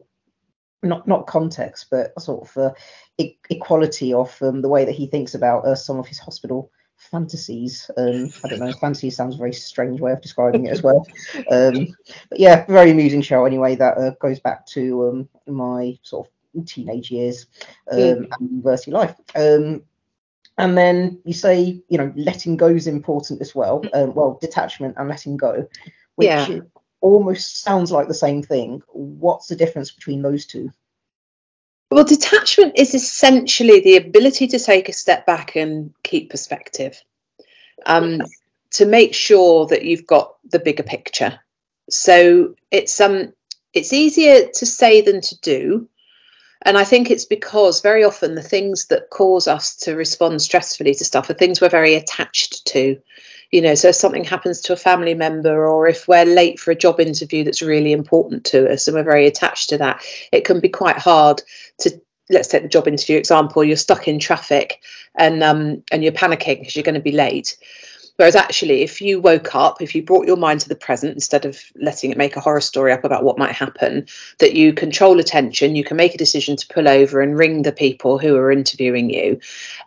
not 0.82 1.06
not 1.06 1.26
context, 1.26 1.86
but 1.90 2.18
sort 2.20 2.48
of 2.48 2.56
uh, 2.56 2.74
e- 3.18 3.38
equality 3.50 4.12
of 4.12 4.36
um, 4.42 4.62
the 4.62 4.68
way 4.68 4.84
that 4.84 4.94
he 4.94 5.06
thinks 5.06 5.34
about 5.34 5.64
uh, 5.64 5.74
some 5.74 5.98
of 5.98 6.06
his 6.06 6.18
hospital 6.18 6.70
fantasies. 6.96 7.90
Um, 7.96 8.30
I 8.44 8.48
don't 8.48 8.60
know, 8.60 8.72
fantasy 8.72 9.10
sounds 9.10 9.34
a 9.34 9.38
very 9.38 9.52
strange 9.52 10.00
way 10.00 10.12
of 10.12 10.22
describing 10.22 10.66
it 10.66 10.70
as 10.70 10.82
well. 10.82 11.06
Um, 11.50 11.94
but 12.30 12.40
yeah, 12.40 12.64
very 12.66 12.90
amusing 12.90 13.22
show 13.22 13.44
anyway. 13.44 13.76
That 13.76 13.98
uh, 13.98 14.10
goes 14.20 14.40
back 14.40 14.66
to 14.68 15.08
um, 15.08 15.54
my 15.54 15.98
sort 16.02 16.26
of 16.26 16.66
teenage 16.66 17.10
years 17.10 17.46
um, 17.90 17.98
mm. 17.98 18.28
and 18.32 18.50
university 18.50 18.90
life. 18.90 19.14
Um, 19.34 19.82
and 20.58 20.76
then 20.76 21.20
you 21.24 21.34
say 21.34 21.82
you 21.88 21.98
know 21.98 22.12
letting 22.16 22.56
go 22.56 22.68
is 22.68 22.86
important 22.86 23.40
as 23.40 23.54
well 23.54 23.82
um, 23.94 24.14
well 24.14 24.38
detachment 24.40 24.94
and 24.98 25.08
letting 25.08 25.36
go 25.36 25.68
which 26.16 26.26
yeah. 26.26 26.60
almost 27.00 27.62
sounds 27.62 27.92
like 27.92 28.08
the 28.08 28.14
same 28.14 28.42
thing. 28.42 28.82
What's 28.88 29.46
the 29.46 29.56
difference 29.56 29.92
between 29.92 30.22
those 30.22 30.46
two? 30.46 30.72
Well 31.90 32.04
detachment 32.04 32.72
is 32.76 32.94
essentially 32.94 33.80
the 33.80 33.96
ability 33.96 34.48
to 34.48 34.58
take 34.58 34.88
a 34.88 34.92
step 34.92 35.24
back 35.24 35.54
and 35.54 35.94
keep 36.02 36.30
perspective. 36.30 37.00
Um, 37.84 38.22
to 38.72 38.86
make 38.86 39.14
sure 39.14 39.66
that 39.66 39.84
you've 39.84 40.06
got 40.06 40.36
the 40.50 40.58
bigger 40.58 40.82
picture. 40.82 41.38
So 41.88 42.56
it's 42.70 43.00
um 43.00 43.32
it's 43.72 43.92
easier 43.92 44.48
to 44.54 44.66
say 44.66 45.02
than 45.02 45.20
to 45.20 45.40
do 45.40 45.88
and 46.62 46.78
I 46.78 46.84
think 46.84 47.10
it's 47.10 47.24
because 47.24 47.80
very 47.80 48.04
often 48.04 48.34
the 48.34 48.42
things 48.42 48.86
that 48.86 49.10
cause 49.10 49.46
us 49.46 49.76
to 49.76 49.94
respond 49.94 50.34
stressfully 50.36 50.96
to 50.98 51.04
stuff 51.04 51.28
are 51.30 51.34
things 51.34 51.60
we're 51.60 51.68
very 51.68 51.94
attached 51.94 52.66
to. 52.68 53.00
you 53.50 53.60
know 53.60 53.74
so 53.74 53.88
if 53.88 53.94
something 53.94 54.24
happens 54.24 54.60
to 54.62 54.72
a 54.72 54.76
family 54.76 55.14
member 55.14 55.66
or 55.66 55.86
if 55.86 56.08
we're 56.08 56.24
late 56.24 56.58
for 56.58 56.70
a 56.70 56.76
job 56.76 56.98
interview 57.00 57.44
that's 57.44 57.62
really 57.62 57.92
important 57.92 58.44
to 58.44 58.70
us 58.70 58.88
and 58.88 58.96
we're 58.96 59.04
very 59.04 59.26
attached 59.26 59.68
to 59.68 59.78
that 59.78 60.02
it 60.32 60.44
can 60.44 60.60
be 60.60 60.68
quite 60.68 60.98
hard 60.98 61.42
to 61.78 61.90
let's 62.28 62.48
take 62.48 62.62
the 62.62 62.68
job 62.68 62.88
interview 62.88 63.16
example 63.16 63.62
you're 63.62 63.76
stuck 63.76 64.08
in 64.08 64.18
traffic 64.18 64.80
and 65.14 65.42
um 65.42 65.82
and 65.92 66.02
you're 66.02 66.12
panicking 66.12 66.58
because 66.58 66.74
you're 66.74 66.82
going 66.82 66.94
to 66.94 67.00
be 67.00 67.12
late 67.12 67.56
Whereas 68.16 68.34
actually, 68.34 68.82
if 68.82 69.00
you 69.00 69.20
woke 69.20 69.54
up, 69.54 69.82
if 69.82 69.94
you 69.94 70.02
brought 70.02 70.26
your 70.26 70.36
mind 70.36 70.60
to 70.60 70.68
the 70.68 70.74
present 70.74 71.14
instead 71.14 71.44
of 71.44 71.60
letting 71.76 72.10
it 72.10 72.16
make 72.16 72.36
a 72.36 72.40
horror 72.40 72.62
story 72.62 72.92
up 72.92 73.04
about 73.04 73.24
what 73.24 73.38
might 73.38 73.52
happen, 73.52 74.06
that 74.38 74.54
you 74.54 74.72
control 74.72 75.20
attention, 75.20 75.76
you 75.76 75.84
can 75.84 75.98
make 75.98 76.14
a 76.14 76.18
decision 76.18 76.56
to 76.56 76.66
pull 76.68 76.88
over 76.88 77.20
and 77.20 77.38
ring 77.38 77.62
the 77.62 77.72
people 77.72 78.18
who 78.18 78.34
are 78.36 78.50
interviewing 78.50 79.10
you. 79.10 79.38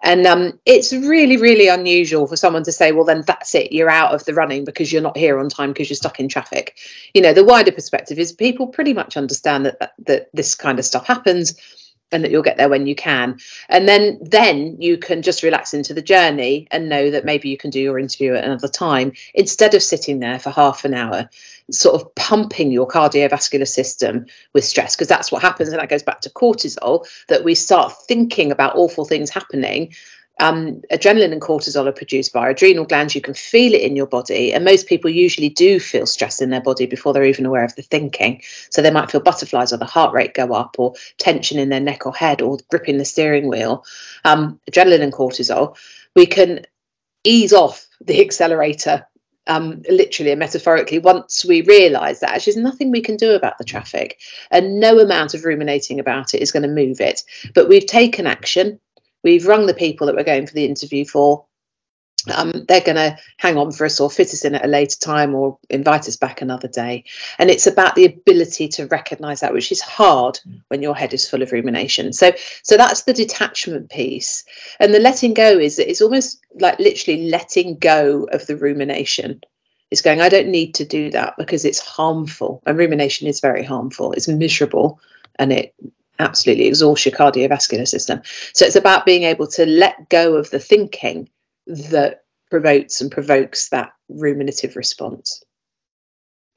And 0.03 0.27
um, 0.27 0.59
it's 0.65 0.93
really, 0.93 1.37
really 1.37 1.67
unusual 1.67 2.27
for 2.27 2.35
someone 2.35 2.63
to 2.63 2.71
say, 2.71 2.91
well, 2.91 3.05
then 3.05 3.23
that's 3.25 3.55
it, 3.55 3.71
you're 3.71 3.89
out 3.89 4.13
of 4.13 4.23
the 4.25 4.33
running 4.35 4.63
because 4.63 4.93
you're 4.93 5.01
not 5.01 5.17
here 5.17 5.39
on 5.39 5.49
time 5.49 5.71
because 5.71 5.89
you're 5.89 5.95
stuck 5.95 6.19
in 6.19 6.29
traffic. 6.29 6.77
You 7.15 7.21
know, 7.23 7.33
the 7.33 7.43
wider 7.43 7.71
perspective 7.71 8.19
is 8.19 8.31
people 8.31 8.67
pretty 8.67 8.93
much 8.93 9.17
understand 9.17 9.65
that, 9.65 9.79
that, 9.79 9.93
that 10.05 10.29
this 10.33 10.53
kind 10.53 10.77
of 10.77 10.85
stuff 10.85 11.07
happens 11.07 11.55
and 12.11 12.23
that 12.23 12.31
you'll 12.31 12.41
get 12.41 12.57
there 12.57 12.69
when 12.69 12.87
you 12.87 12.95
can. 12.95 13.39
And 13.67 13.87
then 13.87 14.19
then 14.21 14.81
you 14.81 14.97
can 14.97 15.21
just 15.21 15.43
relax 15.43 15.73
into 15.73 15.93
the 15.93 16.01
journey 16.01 16.67
and 16.71 16.89
know 16.89 17.11
that 17.11 17.25
maybe 17.25 17.49
you 17.49 17.57
can 17.57 17.69
do 17.69 17.79
your 17.79 17.99
interview 17.99 18.33
at 18.33 18.43
another 18.43 18.67
time 18.67 19.13
instead 19.33 19.73
of 19.73 19.83
sitting 19.83 20.19
there 20.19 20.39
for 20.39 20.49
half 20.49 20.85
an 20.85 20.93
hour 20.93 21.29
sort 21.71 22.01
of 22.01 22.15
pumping 22.15 22.71
your 22.71 22.87
cardiovascular 22.87 23.67
system 23.67 24.25
with 24.53 24.65
stress 24.65 24.95
because 24.95 25.07
that's 25.07 25.31
what 25.31 25.41
happens 25.41 25.69
and 25.69 25.79
that 25.79 25.89
goes 25.89 26.01
back 26.01 26.19
to 26.21 26.29
cortisol 26.31 27.05
that 27.27 27.43
we 27.43 27.53
start 27.53 27.93
thinking 28.07 28.51
about 28.51 28.75
awful 28.75 29.05
things 29.05 29.29
happening 29.29 29.93
um, 30.39 30.81
adrenaline 30.91 31.31
and 31.31 31.41
cortisol 31.41 31.87
are 31.87 31.91
produced 31.91 32.31
by 32.31 32.49
adrenal 32.49 32.85
glands. 32.85 33.13
You 33.13 33.21
can 33.21 33.33
feel 33.33 33.73
it 33.73 33.81
in 33.81 33.95
your 33.95 34.07
body, 34.07 34.53
and 34.53 34.63
most 34.63 34.87
people 34.87 35.09
usually 35.09 35.49
do 35.49 35.79
feel 35.79 36.05
stress 36.05 36.41
in 36.41 36.49
their 36.49 36.61
body 36.61 36.85
before 36.85 37.13
they're 37.13 37.23
even 37.25 37.45
aware 37.45 37.65
of 37.65 37.75
the 37.75 37.81
thinking. 37.81 38.41
So 38.69 38.81
they 38.81 38.91
might 38.91 39.11
feel 39.11 39.21
butterflies 39.21 39.73
or 39.73 39.77
the 39.77 39.85
heart 39.85 40.13
rate 40.13 40.33
go 40.33 40.53
up, 40.53 40.75
or 40.79 40.93
tension 41.17 41.59
in 41.59 41.69
their 41.69 41.79
neck 41.79 42.05
or 42.05 42.15
head, 42.15 42.41
or 42.41 42.57
gripping 42.69 42.97
the 42.97 43.05
steering 43.05 43.47
wheel. 43.47 43.85
Um, 44.23 44.59
adrenaline 44.71 45.01
and 45.01 45.13
cortisol, 45.13 45.77
we 46.15 46.25
can 46.25 46.65
ease 47.23 47.53
off 47.53 47.85
the 48.01 48.21
accelerator 48.21 49.05
um, 49.47 49.81
literally 49.89 50.31
and 50.31 50.39
metaphorically 50.39 50.99
once 50.99 51.43
we 51.43 51.61
realise 51.63 52.19
that 52.19 52.29
actually 52.29 52.53
there's 52.53 52.63
nothing 52.63 52.91
we 52.91 53.01
can 53.01 53.17
do 53.17 53.31
about 53.31 53.57
the 53.57 53.63
traffic 53.63 54.19
and 54.51 54.79
no 54.79 54.99
amount 54.99 55.33
of 55.33 55.43
ruminating 55.43 55.99
about 55.99 56.35
it 56.35 56.41
is 56.41 56.51
going 56.51 56.63
to 56.63 56.69
move 56.69 57.01
it. 57.01 57.23
But 57.55 57.67
we've 57.67 57.85
taken 57.85 58.27
action 58.27 58.79
We've 59.23 59.47
rung 59.47 59.65
the 59.65 59.73
people 59.73 60.07
that 60.07 60.15
we're 60.15 60.23
going 60.23 60.47
for 60.47 60.53
the 60.53 60.65
interview 60.65 61.05
for. 61.05 61.45
Um, 62.35 62.65
they're 62.67 62.81
going 62.81 62.97
to 62.97 63.17
hang 63.37 63.57
on 63.57 63.71
for 63.71 63.85
us 63.85 64.01
or 64.01 64.11
fit 64.11 64.33
us 64.33 64.43
in 64.43 64.53
at 64.53 64.65
a 64.65 64.67
later 64.67 64.97
time 64.99 65.33
or 65.33 65.57
invite 65.69 66.05
us 66.09 66.17
back 66.17 66.41
another 66.41 66.67
day. 66.67 67.05
And 67.37 67.49
it's 67.49 67.65
about 67.65 67.95
the 67.95 68.03
ability 68.05 68.67
to 68.69 68.87
recognise 68.87 69.39
that, 69.39 69.53
which 69.53 69.71
is 69.71 69.79
hard 69.79 70.37
when 70.67 70.81
your 70.81 70.95
head 70.95 71.13
is 71.13 71.29
full 71.29 71.41
of 71.41 71.53
rumination. 71.53 72.11
So, 72.11 72.33
so 72.61 72.75
that's 72.75 73.03
the 73.03 73.13
detachment 73.13 73.89
piece, 73.89 74.43
and 74.81 74.93
the 74.93 74.99
letting 74.99 75.33
go 75.33 75.57
is 75.57 75.79
it's 75.79 76.01
almost 76.01 76.45
like 76.59 76.77
literally 76.77 77.29
letting 77.29 77.77
go 77.77 78.27
of 78.33 78.45
the 78.47 78.57
rumination. 78.57 79.39
It's 79.89 80.01
going, 80.01 80.19
I 80.19 80.29
don't 80.29 80.49
need 80.49 80.75
to 80.75 80.85
do 80.85 81.11
that 81.11 81.35
because 81.37 81.63
it's 81.63 81.79
harmful, 81.79 82.61
and 82.65 82.77
rumination 82.77 83.27
is 83.27 83.39
very 83.39 83.63
harmful. 83.63 84.11
It's 84.11 84.27
miserable, 84.27 84.99
and 85.37 85.53
it 85.53 85.73
absolutely 86.19 86.67
exhaust 86.67 87.05
your 87.05 87.15
cardiovascular 87.15 87.87
system. 87.87 88.21
So 88.53 88.65
it's 88.65 88.75
about 88.75 89.05
being 89.05 89.23
able 89.23 89.47
to 89.47 89.65
let 89.65 90.09
go 90.09 90.35
of 90.35 90.49
the 90.49 90.59
thinking 90.59 91.29
that 91.67 92.23
provokes 92.49 93.01
and 93.01 93.11
provokes 93.11 93.69
that 93.69 93.93
ruminative 94.09 94.75
response. 94.75 95.43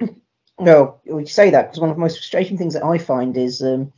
Well, 0.58 1.00
you 1.06 1.26
say 1.26 1.50
that? 1.50 1.62
Because 1.62 1.80
one 1.80 1.90
of 1.90 1.96
the 1.96 2.00
most 2.00 2.18
frustrating 2.18 2.56
things 2.58 2.74
that 2.74 2.84
I 2.84 2.98
find 2.98 3.36
is, 3.36 3.62
um, 3.62 3.92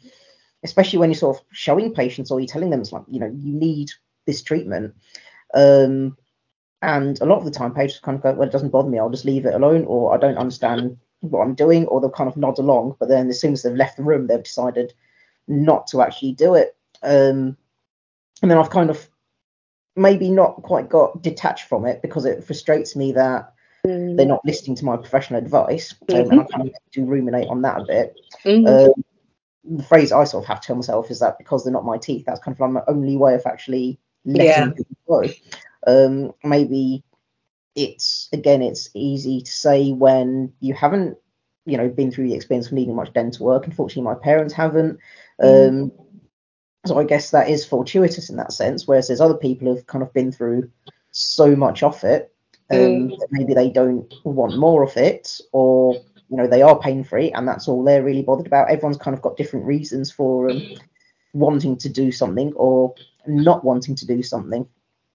especially 0.62 0.98
when 0.98 1.11
you're 1.11 1.18
sort 1.18 1.37
of 1.37 1.42
showing 1.50 1.92
patients 1.92 2.31
or 2.31 2.40
you're 2.40 2.46
telling 2.46 2.70
them 2.70 2.81
it's 2.81 2.92
like, 2.92 3.03
you 3.11 3.20
know, 3.20 3.27
you 3.27 3.53
need 3.53 3.90
this 4.24 4.40
treatment. 4.40 4.94
Um, 5.53 6.16
and 6.81 7.20
a 7.20 7.27
lot 7.27 7.38
of 7.38 7.44
the 7.44 7.50
time, 7.50 7.74
patients 7.74 8.00
kind 8.00 8.16
of 8.16 8.22
go, 8.22 8.33
well, 8.33 8.48
it 8.48 8.53
doesn't 8.53 8.70
bother 8.70 8.88
me. 8.88 8.98
I'll 8.98 9.11
just 9.11 9.24
leave 9.24 9.46
it 9.46 9.55
alone, 9.55 9.85
or 9.87 10.14
I 10.14 10.18
don't 10.18 10.38
understand 10.38 10.96
what 11.20 11.40
I'm 11.40 11.55
doing, 11.55 11.87
or 11.87 12.00
they'll 12.00 12.11
kind 12.11 12.29
of 12.29 12.37
nod 12.37 12.59
along. 12.59 12.96
But 13.00 13.09
then 13.09 13.29
as 13.29 13.40
soon 13.40 13.55
as 13.55 13.62
they've 13.62 13.74
left 13.74 13.96
the 13.96 14.03
room, 14.03 14.27
they've 14.27 14.42
decided, 14.42 14.92
not 15.48 15.87
to 15.88 16.02
actually 16.02 16.33
do 16.33 16.54
it. 16.54 16.76
Um, 17.02 17.57
and 18.42 18.50
then 18.50 18.59
I've 18.59 18.70
kind 18.70 18.90
of 18.90 19.09
maybe 19.96 20.30
not 20.30 20.62
quite 20.62 20.88
got 20.88 21.22
detached 21.22 21.68
from 21.68 21.87
it 21.87 22.02
because 22.02 22.24
it 22.24 22.44
frustrates 22.44 22.96
me 22.96 23.12
that 23.12 23.52
mm. 23.87 24.16
they're 24.16 24.26
not 24.26 24.44
listening 24.44 24.76
to 24.76 24.85
my 24.85 24.96
professional 24.96 25.38
advice. 25.38 25.94
Um, 26.09 26.16
mm-hmm. 26.16 26.30
and 26.30 26.40
I 26.40 26.44
kind 26.44 26.68
of 26.68 26.74
do 26.92 27.04
ruminate 27.04 27.48
on 27.48 27.62
that 27.62 27.80
a 27.80 27.85
bit. 27.85 28.20
Mm-hmm. 28.44 28.66
Um, 28.66 29.04
the 29.64 29.83
phrase 29.83 30.12
I 30.12 30.24
sort 30.24 30.44
of 30.44 30.48
have 30.48 30.61
to 30.61 30.66
tell 30.66 30.76
myself 30.76 31.11
is 31.11 31.20
that 31.20 31.38
because 31.38 31.64
they're 31.64 31.72
not 31.72 31.85
my 31.85 31.98
teeth, 31.98 32.24
that's 32.26 32.40
kind 32.40 32.54
of 32.54 32.61
like 32.61 32.70
my 32.70 32.83
only 32.87 33.16
way 33.16 33.35
of 33.35 33.42
actually 33.46 33.98
letting 34.24 34.46
yeah. 34.46 34.70
people 34.70 34.96
go. 35.09 35.24
Um, 35.87 36.33
maybe 36.42 37.04
it's 37.74 38.28
again, 38.33 38.62
it's 38.62 38.90
easy 38.94 39.40
to 39.40 39.50
say 39.50 39.92
when 39.92 40.52
you 40.61 40.74
haven't, 40.74 41.16
you 41.66 41.76
know, 41.76 41.88
been 41.88 42.11
through 42.11 42.28
the 42.28 42.35
experience 42.35 42.66
of 42.66 42.72
needing 42.72 42.94
much 42.94 43.12
dental 43.12 43.46
work. 43.46 43.66
Unfortunately, 43.66 44.02
my 44.02 44.14
parents 44.14 44.52
haven't. 44.52 44.98
Mm. 45.42 45.68
Um, 45.68 45.92
so 46.87 46.99
I 46.99 47.05
guess 47.05 47.31
that 47.31 47.49
is 47.49 47.64
fortuitous 47.64 48.29
in 48.29 48.37
that 48.37 48.53
sense, 48.53 48.87
whereas 48.87 49.09
there's 49.09 49.20
other 49.20 49.35
people 49.37 49.68
who've 49.68 49.87
kind 49.87 50.03
of 50.03 50.12
been 50.12 50.33
through 50.33 50.70
so 51.12 51.57
much 51.57 51.83
of 51.83 52.03
it 52.05 52.33
um, 52.70 52.79
mm. 52.79 53.18
that 53.18 53.29
maybe 53.31 53.55
they 53.55 53.70
don't 53.70 54.12
want 54.25 54.59
more 54.59 54.83
of 54.83 54.97
it, 54.97 55.40
or 55.53 55.94
you 56.29 56.37
know 56.37 56.47
they 56.47 56.62
are 56.62 56.79
pain 56.79 57.05
free, 57.05 57.33
and 57.33 57.49
that's 57.49 57.68
all 57.68 57.83
they're 57.83 58.03
really 58.03 58.23
bothered 58.23 58.47
about. 58.47 58.70
Everyone's 58.70 58.99
kind 58.99 59.14
of 59.14 59.23
got 59.23 59.37
different 59.37 59.66
reasons 59.66 60.11
for 60.11 60.51
um, 60.51 60.62
wanting 61.33 61.77
to 61.79 61.88
do 61.88 62.12
something 62.12 62.53
or 62.55 62.94
not 63.27 63.64
wanting 63.64 63.94
to 63.97 64.07
do 64.07 64.23
something. 64.23 64.66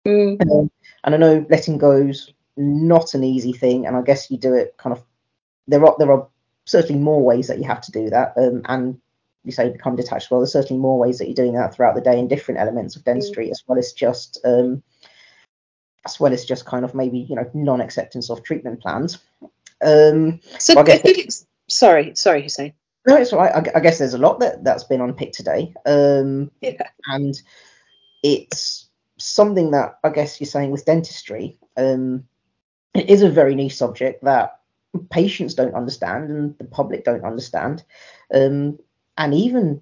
Mm. 0.06 0.42
Um, 0.42 0.72
and 1.04 1.16
I 1.16 1.18
know 1.18 1.46
letting 1.50 1.78
go's 1.78 2.34
not 2.58 3.14
an 3.14 3.24
easy 3.24 3.54
thing, 3.54 3.86
and 3.86 3.96
I 3.96 4.02
guess 4.02 4.32
you 4.32 4.38
do 4.38 4.54
it 4.54 4.76
kind 4.78 4.96
of. 4.96 5.04
There 5.68 5.86
are 5.86 5.96
there 6.00 6.12
are 6.12 6.28
certainly 6.66 7.02
more 7.02 7.22
ways 7.22 7.48
that 7.48 7.60
you 7.60 7.66
have 7.66 7.82
to 7.82 7.92
do 7.92 8.10
that, 8.10 8.34
um, 8.38 8.64
and 8.66 9.00
you 9.50 9.54
say 9.54 9.70
become 9.70 9.96
detached. 9.96 10.30
Well 10.30 10.40
there's 10.40 10.54
certainly 10.54 10.82
more 10.82 10.98
ways 10.98 11.18
that 11.18 11.26
you're 11.26 11.36
doing 11.36 11.54
that 11.54 11.76
throughout 11.76 11.96
the 11.96 12.02
day 12.02 12.18
in 12.18 12.28
different 12.28 12.60
elements 12.60 12.96
of 12.96 13.04
dentistry 13.04 13.48
mm. 13.48 13.52
as 13.52 13.64
well 13.68 13.78
as 13.78 13.94
just 13.94 14.40
um, 14.46 14.84
as 16.06 16.20
well 16.20 16.34
as 16.34 16.46
just 16.46 16.66
kind 16.66 16.86
of 16.86 16.96
maybe 16.96 17.20
you 17.20 17.36
know 17.36 17.50
non-acceptance 17.54 18.30
of 18.30 18.44
treatment 18.44 18.82
plans. 18.82 19.20
Um 19.82 20.40
so 20.58 20.80
I 20.80 20.84
guess 20.84 21.46
sorry 21.68 22.16
sorry 22.16 22.44
Hussein. 22.44 22.74
No 23.08 23.16
it's 23.16 23.34
right. 23.34 23.54
I, 23.54 23.78
I, 23.78 23.80
guess 23.80 23.98
there's 23.98 24.14
a 24.14 24.20
lot 24.20 24.42
that 24.42 24.64
that's 24.64 24.84
been 24.84 25.02
unpicked 25.02 25.36
today. 25.36 25.74
Um 25.86 26.52
yeah. 26.62 26.90
and 27.06 27.40
it's 28.24 28.90
something 29.18 29.72
that 29.72 30.00
i 30.04 30.10
guess 30.10 30.40
you're 30.40 30.48
saying 30.48 30.72
with 30.72 30.86
dentistry 30.86 31.58
um 31.76 32.24
it 32.94 33.10
is 33.10 33.22
a 33.22 33.30
very 33.30 33.54
niche 33.54 33.76
subject 33.76 34.24
that 34.24 34.60
patients 35.10 35.54
don't 35.54 35.76
understand 35.76 36.30
and 36.30 36.58
the 36.58 36.66
public 36.66 37.04
don't 37.04 37.24
understand. 37.24 37.84
Um 38.34 38.80
and 39.20 39.34
even 39.36 39.82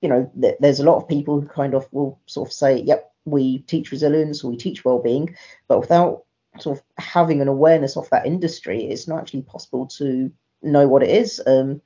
you 0.00 0.08
know 0.08 0.30
th- 0.40 0.56
there's 0.60 0.78
a 0.78 0.84
lot 0.84 0.96
of 0.96 1.08
people 1.08 1.40
who 1.40 1.48
kind 1.48 1.74
of 1.74 1.88
will 1.90 2.20
sort 2.26 2.48
of 2.48 2.52
say 2.52 2.80
yep 2.82 3.12
we 3.24 3.60
teach 3.60 3.90
resilience 3.90 4.44
or 4.44 4.50
we 4.50 4.56
teach 4.56 4.84
well-being 4.84 5.34
but 5.66 5.80
without 5.80 6.24
sort 6.60 6.78
of 6.78 6.84
having 6.98 7.40
an 7.40 7.48
awareness 7.48 7.96
of 7.96 8.08
that 8.10 8.26
industry 8.26 8.84
it's 8.84 9.08
not 9.08 9.18
actually 9.18 9.42
possible 9.42 9.86
to 9.86 10.30
know 10.62 10.86
what 10.86 11.02
it 11.02 11.10
is 11.10 11.42
um, 11.46 11.80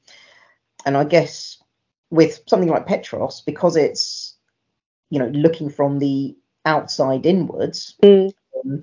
and 0.85 0.97
i 0.97 1.05
guess 1.05 1.63
with 2.11 2.41
something 2.47 2.69
like 2.69 2.87
petros 2.87 3.43
because 3.47 3.77
it's 3.77 4.35
you 5.11 5.19
know 5.19 5.29
looking 5.29 5.71
from 5.71 5.99
the 5.99 6.37
outside 6.65 7.25
inwards 7.25 7.95
mm. 8.03 8.33
um, 8.65 8.83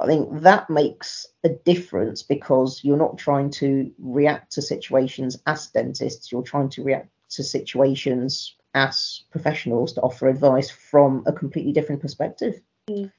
I 0.00 0.06
think 0.06 0.42
that 0.42 0.70
makes 0.70 1.26
a 1.44 1.50
difference 1.50 2.22
because 2.22 2.80
you're 2.82 2.96
not 2.96 3.18
trying 3.18 3.50
to 3.52 3.92
react 3.98 4.52
to 4.52 4.62
situations 4.62 5.38
as 5.46 5.66
dentists, 5.68 6.32
you're 6.32 6.42
trying 6.42 6.70
to 6.70 6.82
react 6.82 7.08
to 7.30 7.44
situations 7.44 8.54
as 8.74 9.24
professionals 9.30 9.92
to 9.94 10.00
offer 10.00 10.28
advice 10.28 10.70
from 10.70 11.24
a 11.26 11.32
completely 11.32 11.72
different 11.72 12.00
perspective. 12.00 12.60
Well, 12.88 13.10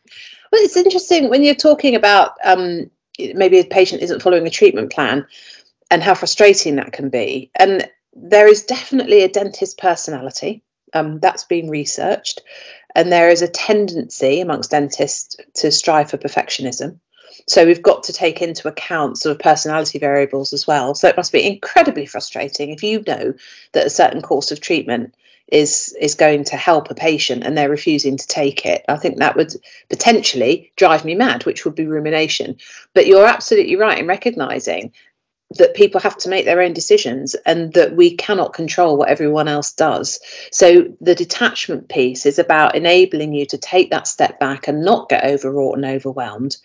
it's 0.54 0.78
interesting 0.78 1.30
when 1.30 1.44
you're 1.44 1.56
talking 1.56 1.96
about 1.96 2.34
um, 2.44 2.90
maybe 3.20 3.60
a 3.60 3.66
patient 3.66 4.02
isn't 4.02 4.22
following 4.22 4.48
a 4.48 4.52
treatment 4.52 4.92
plan 4.92 5.28
and 5.90 6.02
how 6.02 6.16
frustrating 6.16 6.78
that 6.78 6.94
can 6.94 7.10
be. 7.10 7.52
And 7.56 7.90
there 8.14 8.48
is 8.48 8.64
definitely 8.64 9.24
a 9.24 9.30
dentist 9.30 9.78
personality. 9.78 10.64
Um, 10.94 11.20
that's 11.20 11.46
been 11.46 11.70
researched. 11.70 12.42
And 12.96 13.12
there 13.12 13.30
is 13.30 13.42
a 13.42 13.48
tendency 13.48 14.42
amongst 14.42 14.72
dentists 14.72 15.38
to 15.56 15.72
strive 15.72 16.10
for 16.10 16.18
perfectionism. 16.18 17.00
So 17.48 17.66
we've 17.66 17.82
got 17.82 18.04
to 18.04 18.14
take 18.14 18.42
into 18.42 18.68
account 18.68 19.18
sort 19.18 19.32
of 19.32 19.40
personality 19.40 20.00
variables 20.00 20.54
as 20.54 20.68
well. 20.68 20.96
So 20.96 21.08
it 21.08 21.18
must 21.18 21.32
be 21.32 21.46
incredibly 21.46 22.06
frustrating 22.06 22.70
if 22.72 22.84
you 22.84 23.04
know 23.08 23.34
that 23.72 23.88
a 23.88 23.90
certain 23.90 24.22
course 24.22 24.52
of 24.52 24.62
treatment 24.62 25.16
is 25.52 25.96
is 26.00 26.16
going 26.16 26.46
to 26.46 26.56
help 26.56 26.90
a 26.90 26.96
patient 26.96 27.44
and 27.44 27.58
they're 27.58 27.70
refusing 27.70 28.16
to 28.16 28.26
take 28.26 28.66
it 28.66 28.86
i 28.88 28.96
think 28.96 29.18
that 29.18 29.36
would 29.36 29.54
potentially 29.90 30.72
drive 30.78 31.04
me 31.04 31.14
mad 31.14 31.46
which 31.46 31.66
would 31.66 31.76
be 31.76 31.86
rumination 31.86 32.56
but 32.94 33.06
you're 33.06 33.28
absolutely 33.28 33.76
right 33.76 34.00
in 34.00 34.08
recognizing 34.08 34.94
that 35.58 35.76
people 35.76 36.00
have 36.02 36.18
to 36.18 36.30
make 36.30 36.46
their 36.46 36.62
own 36.62 36.74
decisions 36.74 37.36
and 37.46 37.74
that 37.74 37.96
we 37.96 38.16
cannot 38.16 38.54
control 38.54 38.98
what 38.98 39.10
everyone 39.10 39.48
else 39.48 39.72
does. 39.72 40.20
So 40.52 40.94
the 41.02 41.16
detachment 41.16 41.90
piece 41.90 42.26
is 42.26 42.40
about 42.40 42.76
enabling 42.76 43.34
you 43.34 43.46
to 43.48 43.58
take 43.58 43.92
that 43.92 44.08
step 44.08 44.40
back 44.40 44.68
and 44.68 44.84
not 44.84 45.10
get 45.10 45.26
overwrought 45.26 45.78
and 45.78 45.86
overwhelmed 45.86 46.58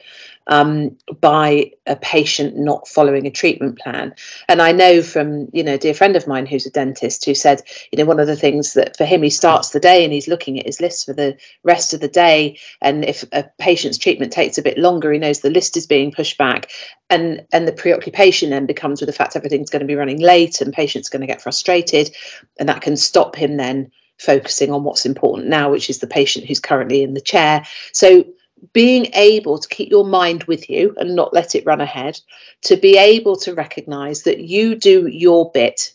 um, 0.47 0.97
by 1.21 1.73
a 1.87 1.97
patient 1.97 2.57
not 2.57 2.87
following 2.89 3.27
a 3.27 3.31
treatment 3.31 3.79
plan. 3.79 4.15
And 4.49 4.63
I 4.63 4.73
know 4.73 5.03
from, 5.03 5.49
you 5.53 5.65
know, 5.65 5.75
a 5.75 5.79
dear 5.79 5.95
friend 5.95 6.17
of 6.17 6.27
mine 6.27 6.47
who's 6.47 6.67
a 6.67 6.71
dentist 6.71 7.25
who 7.25 7.35
said, 7.35 7.63
you 7.91 7.99
know, 7.99 8.05
one 8.05 8.21
of 8.21 8.27
the 8.27 8.37
things 8.37 8.75
that 8.75 8.97
for 8.97 9.05
him, 9.05 9.23
he 9.23 9.31
starts 9.31 9.71
the 9.71 9.81
day 9.81 10.05
and 10.05 10.13
he's 10.13 10.29
looking 10.29 10.59
at 10.59 10.67
his 10.67 10.81
list 10.81 11.07
for 11.07 11.13
the 11.13 11.37
rest 11.63 11.95
of 11.95 12.01
the 12.01 12.09
day. 12.09 12.59
And 12.81 13.05
if 13.05 13.25
a 13.33 13.45
patient's 13.59 13.99
treatment 13.99 14.33
takes 14.33 14.59
a 14.59 14.63
bit 14.63 14.79
longer, 14.79 15.13
he 15.13 15.19
knows 15.19 15.41
the 15.41 15.51
list 15.51 15.77
is 15.77 15.87
being 15.87 16.13
pushed 16.13 16.39
back. 16.39 16.71
And, 17.11 17.47
and 17.53 17.67
the 17.67 17.73
preoccupation 17.73 18.51
then 18.51 18.67
becomes 18.67 19.01
with 19.01 19.09
the 19.09 19.13
fact 19.13 19.37
everything's 19.37 19.71
going 19.71 19.81
to 19.81 19.87
be 19.87 19.95
running 19.95 20.21
late 20.21 20.61
and 20.61 20.73
patients 20.73 21.09
going 21.09 21.21
to 21.21 21.27
get 21.27 21.43
frustrated. 21.43 22.15
And 22.59 22.69
that 22.69 22.83
can 22.83 22.97
stop 22.97 23.37
him 23.37 23.57
then 23.57 23.91
focusing 24.19 24.73
on 24.73 24.83
what's 24.83 25.07
important 25.07 25.49
now, 25.49 25.71
which 25.71 25.91
is 25.91 25.99
the 25.99 26.07
patient 26.07 26.47
who's 26.47 26.61
currently 26.61 27.03
in 27.03 27.15
the 27.15 27.21
chair. 27.21 27.65
So 27.93 28.25
being 28.73 29.07
able 29.15 29.59
to 29.59 29.69
keep 29.69 29.91
your 29.91 30.05
mind 30.05 30.45
with 30.45 30.71
you 30.71 30.95
and 30.99 31.15
not 31.15 31.35
let 31.35 31.55
it 31.55 31.67
run 31.67 31.81
ahead, 31.81 32.21
to 32.63 32.77
be 32.77 32.97
able 32.97 33.37
to 33.37 33.55
recognize 33.55 34.23
that 34.23 34.41
you 34.41 34.75
do 34.75 35.07
your 35.07 35.51
bit. 35.53 35.95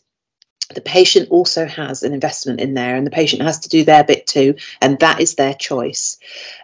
The 0.73 0.81
patient 0.81 1.29
also 1.31 1.65
has 1.65 2.03
an 2.03 2.13
investment 2.13 2.61
in 2.61 2.73
there, 2.73 2.95
and 2.95 3.05
the 3.05 3.11
patient 3.11 3.41
has 3.41 3.59
to 3.61 3.69
do 3.69 3.83
their 3.83 4.03
bit 4.03 4.25
too, 4.25 4.55
and 4.79 4.99
that 4.99 5.19
is 5.19 5.35
their 5.35 5.53
choice. 5.53 6.17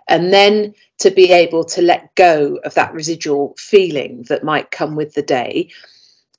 And 0.08 0.32
then 0.32 0.76
to 1.00 1.12
be 1.12 1.32
able 1.32 1.66
to 1.66 1.82
let 1.82 2.16
go 2.16 2.60
of 2.64 2.74
that 2.76 2.94
residual 2.94 3.54
feeling 3.58 4.24
that 4.30 4.44
might 4.44 4.72
come 4.72 4.96
with 4.96 5.14
the 5.14 5.22
day. 5.22 5.70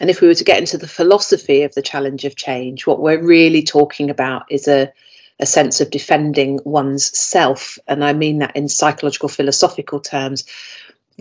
And 0.00 0.10
if 0.10 0.20
we 0.20 0.28
were 0.28 0.34
to 0.34 0.44
get 0.44 0.58
into 0.58 0.78
the 0.78 0.88
philosophy 0.88 1.62
of 1.62 1.74
the 1.74 1.82
challenge 1.82 2.24
of 2.24 2.36
change, 2.36 2.86
what 2.86 3.00
we're 3.00 3.22
really 3.22 3.62
talking 3.62 4.10
about 4.10 4.44
is 4.50 4.66
a 4.66 4.92
a 5.40 5.46
sense 5.46 5.80
of 5.80 5.90
defending 5.90 6.60
one's 6.64 7.16
self. 7.16 7.78
And 7.86 8.04
I 8.04 8.12
mean 8.12 8.38
that 8.38 8.56
in 8.56 8.68
psychological, 8.68 9.28
philosophical 9.28 10.00
terms. 10.00 10.44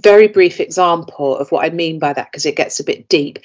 Very 0.02 0.28
brief 0.28 0.60
example 0.60 1.38
of 1.38 1.52
what 1.52 1.66
I 1.66 1.70
mean 1.70 2.00
by 2.00 2.14
that, 2.14 2.32
because 2.32 2.46
it 2.46 2.56
gets 2.56 2.80
a 2.80 2.84
bit 2.84 3.10
deep. 3.10 3.40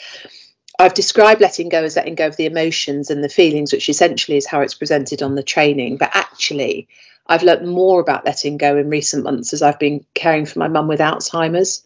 I've 0.79 0.95
described 0.95 1.41
letting 1.41 1.69
go 1.69 1.85
as 1.85 1.97
letting 1.97 2.15
go 2.15 2.27
of 2.27 2.37
the 2.37 2.47
emotions 2.47 3.11
and 3.11 3.23
the 3.23 3.29
feelings, 3.29 3.73
which 3.73 3.89
essentially 3.89 4.37
is 4.37 4.47
how 4.47 4.61
it's 4.61 4.75
presented 4.75 5.23
on 5.23 5.35
the 5.35 5.43
training. 5.43 5.97
But 5.97 6.11
actually, 6.15 6.89
I've 7.27 7.43
learnt 7.43 7.67
more 7.67 8.01
about 8.01 8.25
letting 8.25 8.57
go 8.57 8.77
in 8.77 8.91
recent 8.91 9.25
months 9.25 9.53
as 9.53 9.63
I've 9.63 9.79
been 9.79 10.05
caring 10.15 10.47
for 10.47 10.59
my 10.59 10.69
mum 10.69 10.89
with 10.89 11.01
Alzheimer's. 11.01 11.85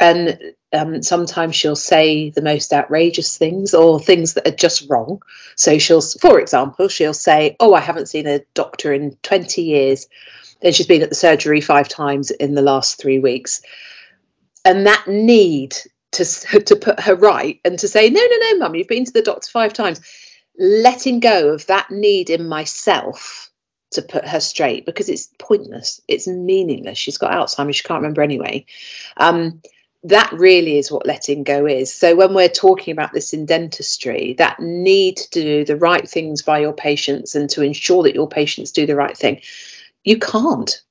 And 0.00 0.38
um, 0.72 1.02
sometimes 1.02 1.56
she'll 1.56 1.76
say 1.76 2.30
the 2.30 2.42
most 2.42 2.72
outrageous 2.72 3.36
things 3.36 3.74
or 3.74 3.98
things 3.98 4.34
that 4.34 4.46
are 4.46 4.56
just 4.56 4.88
wrong. 4.88 5.22
So 5.56 5.78
she'll, 5.78 6.00
for 6.00 6.38
example, 6.40 6.88
she'll 6.88 7.14
say, 7.14 7.56
"Oh, 7.58 7.74
I 7.74 7.80
haven't 7.80 8.08
seen 8.08 8.26
a 8.26 8.44
doctor 8.54 8.92
in 8.92 9.16
20 9.22 9.62
years." 9.62 10.08
Then 10.60 10.72
she's 10.72 10.86
been 10.86 11.02
at 11.02 11.08
the 11.08 11.14
surgery 11.14 11.60
five 11.60 11.88
times 11.88 12.30
in 12.30 12.54
the 12.54 12.62
last 12.62 13.00
three 13.00 13.18
weeks, 13.18 13.62
and 14.64 14.86
that 14.86 15.06
need 15.08 15.76
to 16.12 16.24
to 16.64 16.76
put 16.76 17.00
her 17.00 17.14
right 17.14 17.60
and 17.64 17.78
to 17.78 17.88
say, 17.88 18.10
"No, 18.10 18.20
no, 18.20 18.36
no, 18.36 18.58
mum, 18.58 18.74
you've 18.74 18.88
been 18.88 19.04
to 19.04 19.12
the 19.12 19.22
doctor 19.22 19.50
five 19.50 19.72
times," 19.72 20.00
letting 20.58 21.20
go 21.20 21.50
of 21.50 21.66
that 21.66 21.90
need 21.90 22.30
in 22.30 22.48
myself 22.48 23.50
to 23.90 24.02
put 24.02 24.26
her 24.26 24.40
straight 24.40 24.84
because 24.84 25.08
it's 25.08 25.30
pointless, 25.38 26.00
it's 26.08 26.26
meaningless. 26.26 26.98
She's 26.98 27.18
got 27.18 27.32
Alzheimer's, 27.32 27.76
she 27.76 27.82
can't 27.82 28.02
remember 28.02 28.22
anyway. 28.22 28.66
Um, 29.16 29.62
that 30.04 30.32
really 30.32 30.78
is 30.78 30.92
what 30.92 31.06
letting 31.06 31.42
go 31.42 31.66
is. 31.66 31.92
So 31.92 32.14
when 32.14 32.32
we're 32.32 32.48
talking 32.48 32.92
about 32.92 33.12
this 33.12 33.32
in 33.32 33.46
dentistry, 33.46 34.34
that 34.38 34.60
need 34.60 35.16
to 35.16 35.42
do 35.42 35.64
the 35.64 35.76
right 35.76 36.08
things 36.08 36.42
by 36.42 36.60
your 36.60 36.72
patients 36.72 37.34
and 37.34 37.50
to 37.50 37.62
ensure 37.62 38.04
that 38.04 38.14
your 38.14 38.28
patients 38.28 38.70
do 38.70 38.86
the 38.86 38.94
right 38.94 39.16
thing, 39.16 39.40
you 40.04 40.18
can't. 40.18 40.82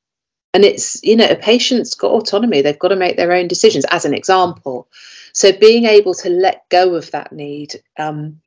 And 0.54 0.65
it's, 0.65 1.02
you 1.04 1.15
know, 1.15 1.28
a 1.30 1.36
patient's 1.36 1.93
got 1.93 2.12
autonomy. 2.12 2.62
They've 2.62 2.80
got 2.80 2.89
to 2.89 2.96
make 2.96 3.15
their 3.15 3.32
own 3.32 3.48
decisions, 3.48 3.86
as 3.91 4.06
an 4.06 4.13
example. 4.13 4.88
So 5.34 5.52
being 5.52 5.86
able 5.86 6.13
to 6.15 6.30
let 6.30 6.67
go 6.70 6.96
of 6.96 7.12
that 7.12 7.32
need 7.32 7.82
um, 7.98 8.41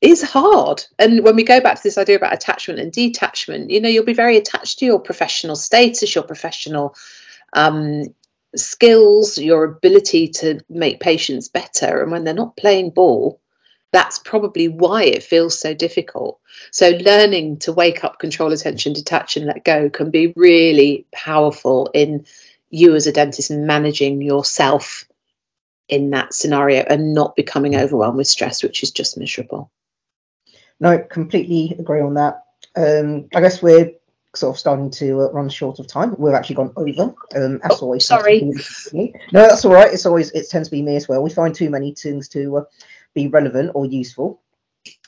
is 0.00 0.22
hard. 0.22 0.84
And 0.98 1.22
when 1.22 1.36
we 1.36 1.44
go 1.44 1.60
back 1.60 1.76
to 1.76 1.82
this 1.82 1.98
idea 1.98 2.16
about 2.16 2.34
attachment 2.34 2.80
and 2.80 2.92
detachment, 2.92 3.70
you 3.70 3.80
know, 3.80 3.88
you'll 3.88 4.04
be 4.04 4.12
very 4.12 4.36
attached 4.36 4.80
to 4.80 4.86
your 4.86 4.98
professional 4.98 5.56
status, 5.56 6.14
your 6.14 6.24
professional 6.24 6.96
um, 7.52 8.06
skills, 8.56 9.38
your 9.38 9.64
ability 9.64 10.28
to 10.28 10.60
make 10.68 11.00
patients 11.00 11.48
better. 11.48 12.02
And 12.02 12.10
when 12.12 12.24
they're 12.24 12.34
not 12.34 12.56
playing 12.56 12.90
ball, 12.90 13.40
that's 13.92 14.18
probably 14.18 14.68
why 14.68 15.04
it 15.04 15.22
feels 15.22 15.58
so 15.58 15.74
difficult. 15.74 16.40
So, 16.70 16.90
learning 16.90 17.58
to 17.60 17.72
wake 17.72 18.04
up, 18.04 18.18
control 18.18 18.52
attention, 18.52 18.94
detach, 18.94 19.36
and 19.36 19.46
let 19.46 19.64
go 19.64 19.90
can 19.90 20.10
be 20.10 20.32
really 20.34 21.06
powerful 21.12 21.90
in 21.92 22.26
you 22.70 22.94
as 22.94 23.06
a 23.06 23.12
dentist 23.12 23.50
managing 23.50 24.22
yourself 24.22 25.04
in 25.88 26.10
that 26.10 26.32
scenario 26.32 26.82
and 26.88 27.12
not 27.12 27.36
becoming 27.36 27.76
overwhelmed 27.76 28.16
with 28.16 28.26
stress, 28.26 28.62
which 28.62 28.82
is 28.82 28.90
just 28.90 29.18
miserable. 29.18 29.70
No, 30.80 30.98
completely 30.98 31.76
agree 31.78 32.00
on 32.00 32.14
that. 32.14 32.44
Um, 32.74 33.28
I 33.34 33.40
guess 33.40 33.62
we're 33.62 33.92
sort 34.34 34.54
of 34.54 34.58
starting 34.58 34.90
to 34.90 35.20
uh, 35.20 35.30
run 35.32 35.48
short 35.48 35.78
of 35.78 35.86
time. 35.86 36.14
We've 36.18 36.34
actually 36.34 36.56
gone 36.56 36.72
over. 36.76 37.14
Um, 37.36 37.60
as 37.62 37.72
oh, 37.72 37.82
always, 37.82 38.04
sorry. 38.04 38.40
No, 39.32 39.42
that's 39.42 39.64
all 39.64 39.72
right. 39.72 39.92
It's 39.92 40.06
always 40.06 40.30
it 40.32 40.48
tends 40.48 40.68
to 40.68 40.72
be 40.72 40.82
me 40.82 40.96
as 40.96 41.08
well. 41.08 41.22
We 41.22 41.30
find 41.30 41.54
too 41.54 41.70
many 41.70 41.94
things 41.94 42.28
to 42.30 42.58
uh, 42.58 42.64
be 43.14 43.28
relevant 43.28 43.72
or 43.74 43.86
useful. 43.86 44.41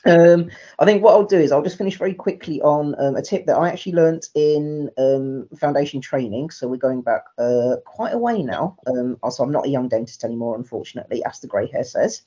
Um, 0.05 0.51
I 0.77 0.85
think 0.85 1.03
what 1.03 1.13
I'll 1.13 1.25
do 1.25 1.39
is 1.39 1.51
I'll 1.51 1.63
just 1.63 1.77
finish 1.77 1.97
very 1.97 2.13
quickly 2.13 2.61
on 2.61 2.95
um, 2.99 3.15
a 3.15 3.21
tip 3.21 3.45
that 3.47 3.57
I 3.57 3.69
actually 3.69 3.93
learnt 3.93 4.27
in 4.35 4.91
um, 4.97 5.47
foundation 5.57 5.99
training. 5.99 6.51
So 6.51 6.67
we're 6.67 6.77
going 6.77 7.01
back 7.01 7.23
uh, 7.39 7.77
quite 7.85 8.13
a 8.13 8.17
way 8.17 8.43
now. 8.43 8.77
Um, 8.85 9.17
also, 9.23 9.43
I'm 9.43 9.51
not 9.51 9.65
a 9.65 9.69
young 9.69 9.87
dentist 9.87 10.23
anymore, 10.23 10.55
unfortunately, 10.55 11.23
as 11.25 11.39
the 11.39 11.47
grey 11.47 11.67
hair 11.67 11.83
says. 11.83 12.21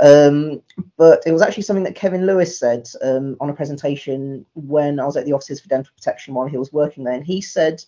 Um, 0.00 0.62
but 0.96 1.22
it 1.26 1.32
was 1.32 1.42
actually 1.42 1.64
something 1.64 1.84
that 1.84 1.94
Kevin 1.94 2.26
Lewis 2.26 2.58
said 2.58 2.88
um, 3.02 3.36
on 3.40 3.50
a 3.50 3.54
presentation 3.54 4.46
when 4.54 4.98
I 4.98 5.04
was 5.04 5.16
at 5.16 5.26
the 5.26 5.34
Offices 5.34 5.60
for 5.60 5.68
Dental 5.68 5.92
Protection 5.94 6.32
while 6.32 6.46
he 6.46 6.56
was 6.56 6.72
working 6.72 7.04
there. 7.04 7.14
And 7.14 7.24
he 7.24 7.42
said 7.42 7.84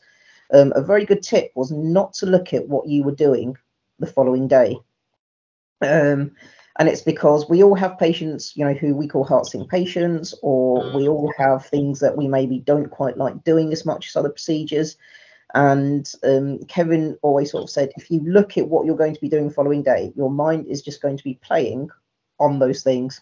a 0.51 0.83
very 0.83 1.07
good 1.07 1.23
tip 1.23 1.51
was 1.55 1.71
not 1.71 2.13
to 2.13 2.27
look 2.27 2.53
at 2.53 2.69
what 2.69 2.87
you 2.87 3.03
were 3.03 3.15
doing 3.15 3.57
the 3.99 4.07
following 4.07 4.49
day. 4.49 4.77
And 6.79 6.89
it's 6.89 7.03
because 7.03 7.49
we 7.49 7.63
all 7.63 7.75
have 7.75 7.99
patients, 7.99 8.57
you 8.57 8.65
know, 8.65 8.73
who 8.73 8.95
we 8.97 9.07
call 9.07 9.27
heartsink 9.27 9.69
patients, 9.69 10.35
or 10.43 10.97
we 10.97 11.07
all 11.07 11.33
have 11.37 11.67
things 11.67 12.01
that 12.01 12.17
we 12.17 12.27
maybe 12.27 12.61
don't 12.61 12.91
quite 12.91 13.19
like 13.19 13.45
doing 13.45 13.73
as 13.73 13.85
much 13.85 14.09
as 14.09 14.17
other 14.17 14.31
procedures. 14.31 14.97
And 15.55 16.11
um, 16.25 16.61
Kevin 16.65 17.19
always 17.21 17.51
sort 17.51 17.65
of 17.65 17.71
said, 17.71 17.91
if 17.97 18.11
you 18.11 18.21
look 18.21 18.57
at 18.57 18.69
what 18.69 18.87
you're 18.87 18.97
going 18.97 19.15
to 19.15 19.21
be 19.21 19.29
doing 19.29 19.49
the 19.49 19.55
following 19.55 19.83
day, 19.83 20.13
your 20.17 20.31
mind 20.31 20.67
is 20.67 20.81
just 20.81 21.03
going 21.03 21.19
to 21.19 21.25
be 21.25 21.39
playing 21.43 21.91
on 22.41 22.59
those 22.59 22.83
things. 22.83 23.21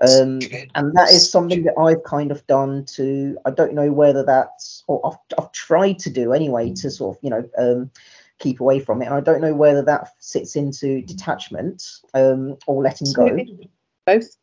Um, 0.00 0.38
and 0.76 0.94
that 0.94 1.08
is 1.10 1.28
something 1.28 1.64
that 1.64 1.76
I've 1.76 2.04
kind 2.04 2.30
of 2.30 2.46
done 2.46 2.84
to, 2.94 3.36
I 3.44 3.50
don't 3.50 3.74
know 3.74 3.90
whether 3.90 4.22
that's, 4.22 4.84
or 4.86 5.04
I've, 5.04 5.18
I've 5.36 5.50
tried 5.50 5.98
to 5.98 6.10
do 6.10 6.32
anyway 6.32 6.72
to 6.74 6.90
sort 6.92 7.16
of, 7.16 7.24
you 7.24 7.30
know, 7.30 7.50
um, 7.58 7.90
keep 8.38 8.60
away 8.60 8.80
from 8.80 9.02
it. 9.02 9.06
And 9.06 9.14
I 9.14 9.20
don't 9.20 9.40
know 9.40 9.54
whether 9.54 9.82
that 9.82 10.10
sits 10.18 10.56
into 10.56 11.02
detachment 11.02 11.84
um, 12.14 12.56
or 12.66 12.82
letting 12.82 13.12
go. 13.12 13.36
Both. 14.06 14.36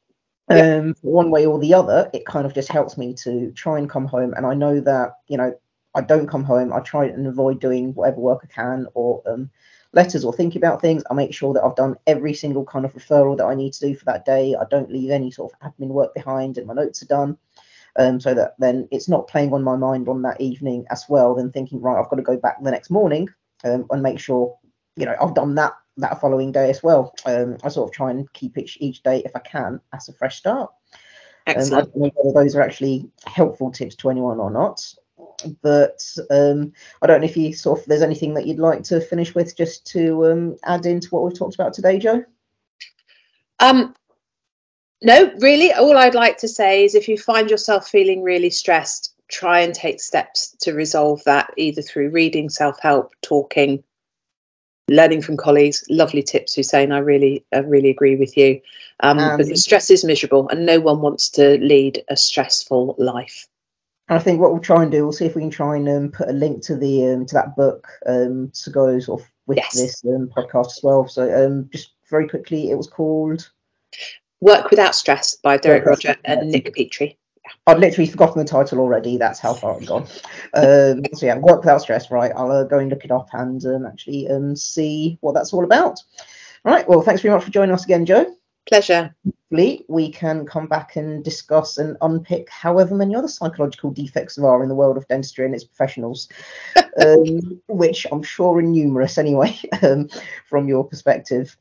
Um, 0.47 0.95
one 1.01 1.31
way 1.31 1.45
or 1.45 1.59
the 1.59 1.73
other, 1.73 2.09
it 2.13 2.25
kind 2.25 2.45
of 2.45 2.53
just 2.53 2.71
helps 2.71 2.97
me 2.97 3.13
to 3.15 3.51
try 3.53 3.79
and 3.79 3.89
come 3.89 4.05
home. 4.05 4.33
And 4.35 4.45
I 4.45 4.53
know 4.53 4.79
that, 4.79 5.13
you 5.27 5.37
know, 5.37 5.57
I 5.95 6.01
don't 6.01 6.27
come 6.27 6.43
home. 6.43 6.73
I 6.73 6.81
try 6.81 7.05
and 7.05 7.25
avoid 7.25 7.59
doing 7.59 7.93
whatever 7.93 8.19
work 8.19 8.41
I 8.43 8.47
can 8.53 8.85
or 8.93 9.23
um, 9.25 9.49
letters 9.93 10.25
or 10.25 10.33
thinking 10.33 10.59
about 10.59 10.81
things. 10.81 11.03
I 11.09 11.13
make 11.13 11.33
sure 11.33 11.53
that 11.53 11.63
I've 11.63 11.75
done 11.75 11.95
every 12.05 12.33
single 12.33 12.65
kind 12.65 12.85
of 12.85 12.93
referral 12.93 13.37
that 13.37 13.45
I 13.45 13.55
need 13.55 13.73
to 13.73 13.87
do 13.87 13.95
for 13.95 14.05
that 14.05 14.25
day. 14.25 14.55
I 14.55 14.65
don't 14.69 14.91
leave 14.91 15.09
any 15.09 15.31
sort 15.31 15.53
of 15.53 15.73
admin 15.73 15.87
work 15.87 16.13
behind 16.13 16.57
and 16.57 16.67
my 16.67 16.73
notes 16.73 17.01
are 17.01 17.07
done. 17.07 17.37
Um, 17.97 18.19
so 18.19 18.33
that 18.33 18.55
then 18.59 18.89
it's 18.91 19.07
not 19.07 19.29
playing 19.29 19.53
on 19.53 19.63
my 19.63 19.77
mind 19.77 20.09
on 20.09 20.21
that 20.23 20.41
evening 20.41 20.85
as 20.91 21.05
well, 21.07 21.33
then 21.33 21.49
thinking, 21.49 21.79
right, 21.79 21.97
I've 21.97 22.09
got 22.09 22.17
to 22.17 22.21
go 22.21 22.35
back 22.35 22.61
the 22.61 22.69
next 22.69 22.89
morning 22.89 23.29
um, 23.63 23.85
and 23.89 24.03
make 24.03 24.19
sure, 24.19 24.57
you 24.95 25.05
know, 25.05 25.15
I've 25.21 25.35
done 25.35 25.55
that 25.55 25.73
that 25.97 26.19
following 26.19 26.51
day 26.51 26.69
as 26.69 26.83
well. 26.83 27.13
Um, 27.25 27.57
I 27.63 27.69
sort 27.69 27.89
of 27.89 27.95
try 27.95 28.11
and 28.11 28.31
keep 28.33 28.57
each, 28.57 28.77
each 28.81 29.01
day, 29.01 29.21
if 29.23 29.31
I 29.33 29.39
can, 29.39 29.79
as 29.93 30.09
a 30.09 30.13
fresh 30.13 30.37
start. 30.37 30.71
Excellent. 31.47 31.73
Um, 31.73 31.77
I 31.77 31.81
don't 31.81 31.95
know 31.95 32.11
whether 32.15 32.43
those 32.43 32.55
are 32.55 32.61
actually 32.61 33.09
helpful 33.25 33.71
tips 33.71 33.95
to 33.97 34.09
anyone 34.09 34.39
or 34.39 34.51
not 34.51 34.81
but 35.61 36.03
um, 36.29 36.73
I 37.01 37.07
don't 37.07 37.21
know 37.21 37.27
if 37.27 37.37
you 37.37 37.53
sort 37.53 37.79
of 37.79 37.85
there's 37.85 38.01
anything 38.01 38.33
that 38.35 38.45
you'd 38.45 38.59
like 38.59 38.83
to 38.83 39.01
finish 39.01 39.35
with 39.35 39.55
just 39.55 39.85
to 39.87 40.25
um, 40.31 40.57
add 40.63 40.85
into 40.85 41.09
what 41.09 41.23
we've 41.23 41.37
talked 41.37 41.55
about 41.55 41.73
today, 41.73 41.99
Jo. 41.99 42.23
Um, 43.59 43.95
no, 45.01 45.31
really, 45.39 45.71
all 45.73 45.97
I'd 45.97 46.15
like 46.15 46.37
to 46.39 46.47
say 46.47 46.83
is 46.83 46.95
if 46.95 47.07
you 47.07 47.17
find 47.17 47.49
yourself 47.49 47.87
feeling 47.87 48.23
really 48.23 48.49
stressed, 48.49 49.14
try 49.29 49.61
and 49.61 49.73
take 49.73 49.99
steps 49.99 50.55
to 50.61 50.73
resolve 50.73 51.23
that 51.25 51.53
either 51.57 51.81
through 51.81 52.09
reading, 52.09 52.49
self 52.49 52.79
help, 52.79 53.13
talking, 53.21 53.83
learning 54.87 55.21
from 55.21 55.37
colleagues. 55.37 55.83
Lovely 55.89 56.23
tips, 56.23 56.53
Hussein. 56.53 56.91
I 56.91 56.99
really, 56.99 57.45
I 57.53 57.59
really 57.59 57.89
agree 57.89 58.15
with 58.15 58.37
you. 58.37 58.61
Um, 59.01 59.19
um, 59.19 59.37
but 59.37 59.47
the 59.47 59.57
stress 59.57 59.89
is 59.89 60.05
miserable, 60.05 60.47
and 60.49 60.65
no 60.65 60.79
one 60.79 61.01
wants 61.01 61.29
to 61.31 61.57
lead 61.57 62.03
a 62.07 62.15
stressful 62.15 62.95
life. 62.97 63.47
I 64.07 64.19
think 64.19 64.39
what 64.39 64.51
we'll 64.51 64.61
try 64.61 64.83
and 64.83 64.91
do, 64.91 65.03
we'll 65.03 65.13
see 65.13 65.25
if 65.25 65.35
we 65.35 65.41
can 65.41 65.49
try 65.49 65.77
and 65.77 65.89
um, 65.89 66.11
put 66.11 66.29
a 66.29 66.33
link 66.33 66.63
to 66.65 66.75
the 66.75 67.07
um, 67.07 67.25
to 67.25 67.33
that 67.33 67.55
book 67.55 67.87
um, 68.05 68.51
to 68.63 68.69
go 68.69 68.99
sort 68.99 69.21
of 69.21 69.27
with 69.47 69.57
yes. 69.57 69.75
this 69.75 70.05
um, 70.05 70.29
podcast 70.35 70.77
as 70.77 70.79
well. 70.83 71.07
So 71.07 71.45
um, 71.45 71.69
just 71.71 71.91
very 72.09 72.27
quickly, 72.27 72.69
it 72.69 72.75
was 72.75 72.87
called 72.87 73.49
Work 74.41 74.69
Without 74.69 74.95
Stress 74.95 75.35
by 75.35 75.57
Derek 75.57 75.85
Roger 75.85 76.15
and 76.23 76.51
Nick 76.51 76.73
Petrie. 76.75 77.17
I'd 77.67 77.79
literally 77.79 78.09
forgotten 78.09 78.39
the 78.39 78.49
title 78.49 78.79
already. 78.79 79.17
That's 79.17 79.39
how 79.39 79.53
far 79.53 79.75
I've 79.75 79.85
gone. 79.85 80.07
Um, 80.53 81.03
so 81.13 81.25
yeah, 81.25 81.37
work 81.37 81.61
without 81.61 81.81
stress. 81.81 82.11
Right, 82.11 82.31
I'll 82.35 82.51
uh, 82.51 82.63
go 82.63 82.79
and 82.79 82.89
look 82.89 83.05
it 83.05 83.11
up 83.11 83.29
and 83.33 83.65
um, 83.65 83.85
actually 83.85 84.27
um, 84.29 84.55
see 84.55 85.17
what 85.21 85.33
that's 85.33 85.53
all 85.53 85.63
about. 85.63 85.99
All 86.65 86.73
right. 86.73 86.87
Well, 86.87 87.01
thanks 87.01 87.21
very 87.21 87.33
much 87.33 87.43
for 87.43 87.51
joining 87.51 87.75
us 87.75 87.85
again, 87.85 88.05
Jo. 88.05 88.35
Pleasure. 88.67 89.15
Hopefully, 89.23 89.85
we 89.87 90.09
can 90.11 90.43
come 90.47 90.65
back 90.65 90.95
and 90.95 91.23
discuss 91.23 91.77
and 91.77 91.95
unpick 92.01 92.49
however 92.49 92.95
many 92.95 93.15
other 93.15 93.27
psychological 93.27 93.91
defects 93.91 94.35
there 94.35 94.47
are 94.47 94.63
in 94.63 94.69
the 94.69 94.73
world 94.73 94.97
of 94.97 95.07
dentistry 95.07 95.45
and 95.45 95.53
its 95.53 95.63
professionals, 95.63 96.27
um, 96.99 97.61
which 97.67 98.07
I'm 98.11 98.23
sure 98.23 98.57
are 98.57 98.63
numerous 98.63 99.19
anyway, 99.19 99.55
um, 99.83 100.09
from 100.49 100.67
your 100.67 100.83
perspective. 100.83 101.55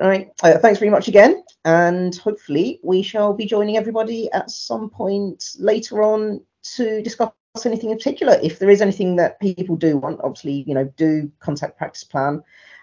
All 0.00 0.08
right. 0.08 0.30
Uh, 0.42 0.56
thanks 0.56 0.78
very 0.78 0.90
much 0.90 1.08
again. 1.08 1.44
And 1.66 2.16
hopefully, 2.16 2.78
we 2.84 3.02
shall 3.02 3.34
be 3.34 3.44
joining 3.44 3.76
everybody 3.76 4.30
at 4.30 4.52
some 4.52 4.88
point 4.88 5.56
later 5.58 6.00
on 6.00 6.40
to 6.76 7.02
discuss 7.02 7.32
anything 7.64 7.90
in 7.90 7.96
particular. 7.96 8.38
If 8.40 8.60
there 8.60 8.70
is 8.70 8.80
anything 8.80 9.16
that 9.16 9.40
people 9.40 9.74
do 9.74 9.96
want, 9.96 10.20
obviously, 10.22 10.62
you 10.64 10.74
know, 10.74 10.84
do 10.96 11.28
contact 11.40 11.76
Practice 11.76 12.04
Plan. 12.04 12.40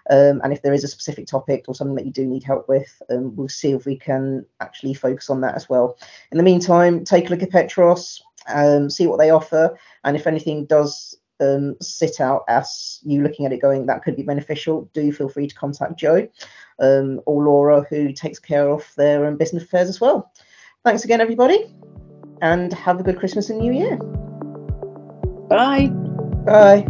Um, 0.09 0.41
and 0.43 0.51
if 0.51 0.61
there 0.61 0.73
is 0.73 0.83
a 0.83 0.89
specific 0.89 1.27
topic 1.27 1.63
or 1.69 1.75
something 1.75 1.95
that 1.95 2.05
you 2.05 2.11
do 2.11 2.25
need 2.25 2.43
help 2.43 2.67
with, 2.67 3.01
um, 3.09 3.33
we'll 3.37 3.47
see 3.47 3.71
if 3.71 3.85
we 3.85 3.97
can 3.97 4.45
actually 4.59 4.95
focus 4.95 5.29
on 5.29 5.39
that 5.41 5.55
as 5.55 5.69
well. 5.69 5.97
In 6.33 6.37
the 6.37 6.43
meantime, 6.43 7.05
take 7.05 7.27
a 7.27 7.29
look 7.29 7.41
at 7.41 7.51
Petros, 7.51 8.21
um, 8.53 8.89
see 8.89 9.07
what 9.07 9.17
they 9.17 9.29
offer, 9.29 9.79
and 10.03 10.17
if 10.17 10.27
anything 10.27 10.65
does 10.65 11.15
um, 11.39 11.77
sit 11.81 12.19
out 12.19 12.43
as 12.49 12.99
you 13.03 13.21
looking 13.21 13.45
at 13.45 13.53
it 13.53 13.61
going, 13.61 13.85
that 13.85 14.03
could 14.03 14.17
be 14.17 14.23
beneficial, 14.23 14.89
do 14.93 15.09
feel 15.13 15.29
free 15.29 15.47
to 15.47 15.55
contact 15.55 15.97
Jo 15.97 16.27
um, 16.79 17.21
or 17.25 17.43
Laura, 17.43 17.85
who 17.89 18.13
takes 18.13 18.39
care 18.39 18.69
of 18.69 18.85
their 18.95 19.25
own 19.25 19.37
business 19.37 19.63
affairs 19.63 19.89
as 19.89 20.01
well. 20.01 20.31
Thanks 20.83 21.05
again, 21.05 21.21
everybody, 21.21 21.73
and 22.41 22.73
have 22.73 22.99
a 22.99 23.03
good 23.03 23.17
Christmas 23.17 23.49
and 23.49 23.59
New 23.59 23.73
Year. 23.73 23.97
Bye. 25.47 25.87
Bye. 26.45 26.85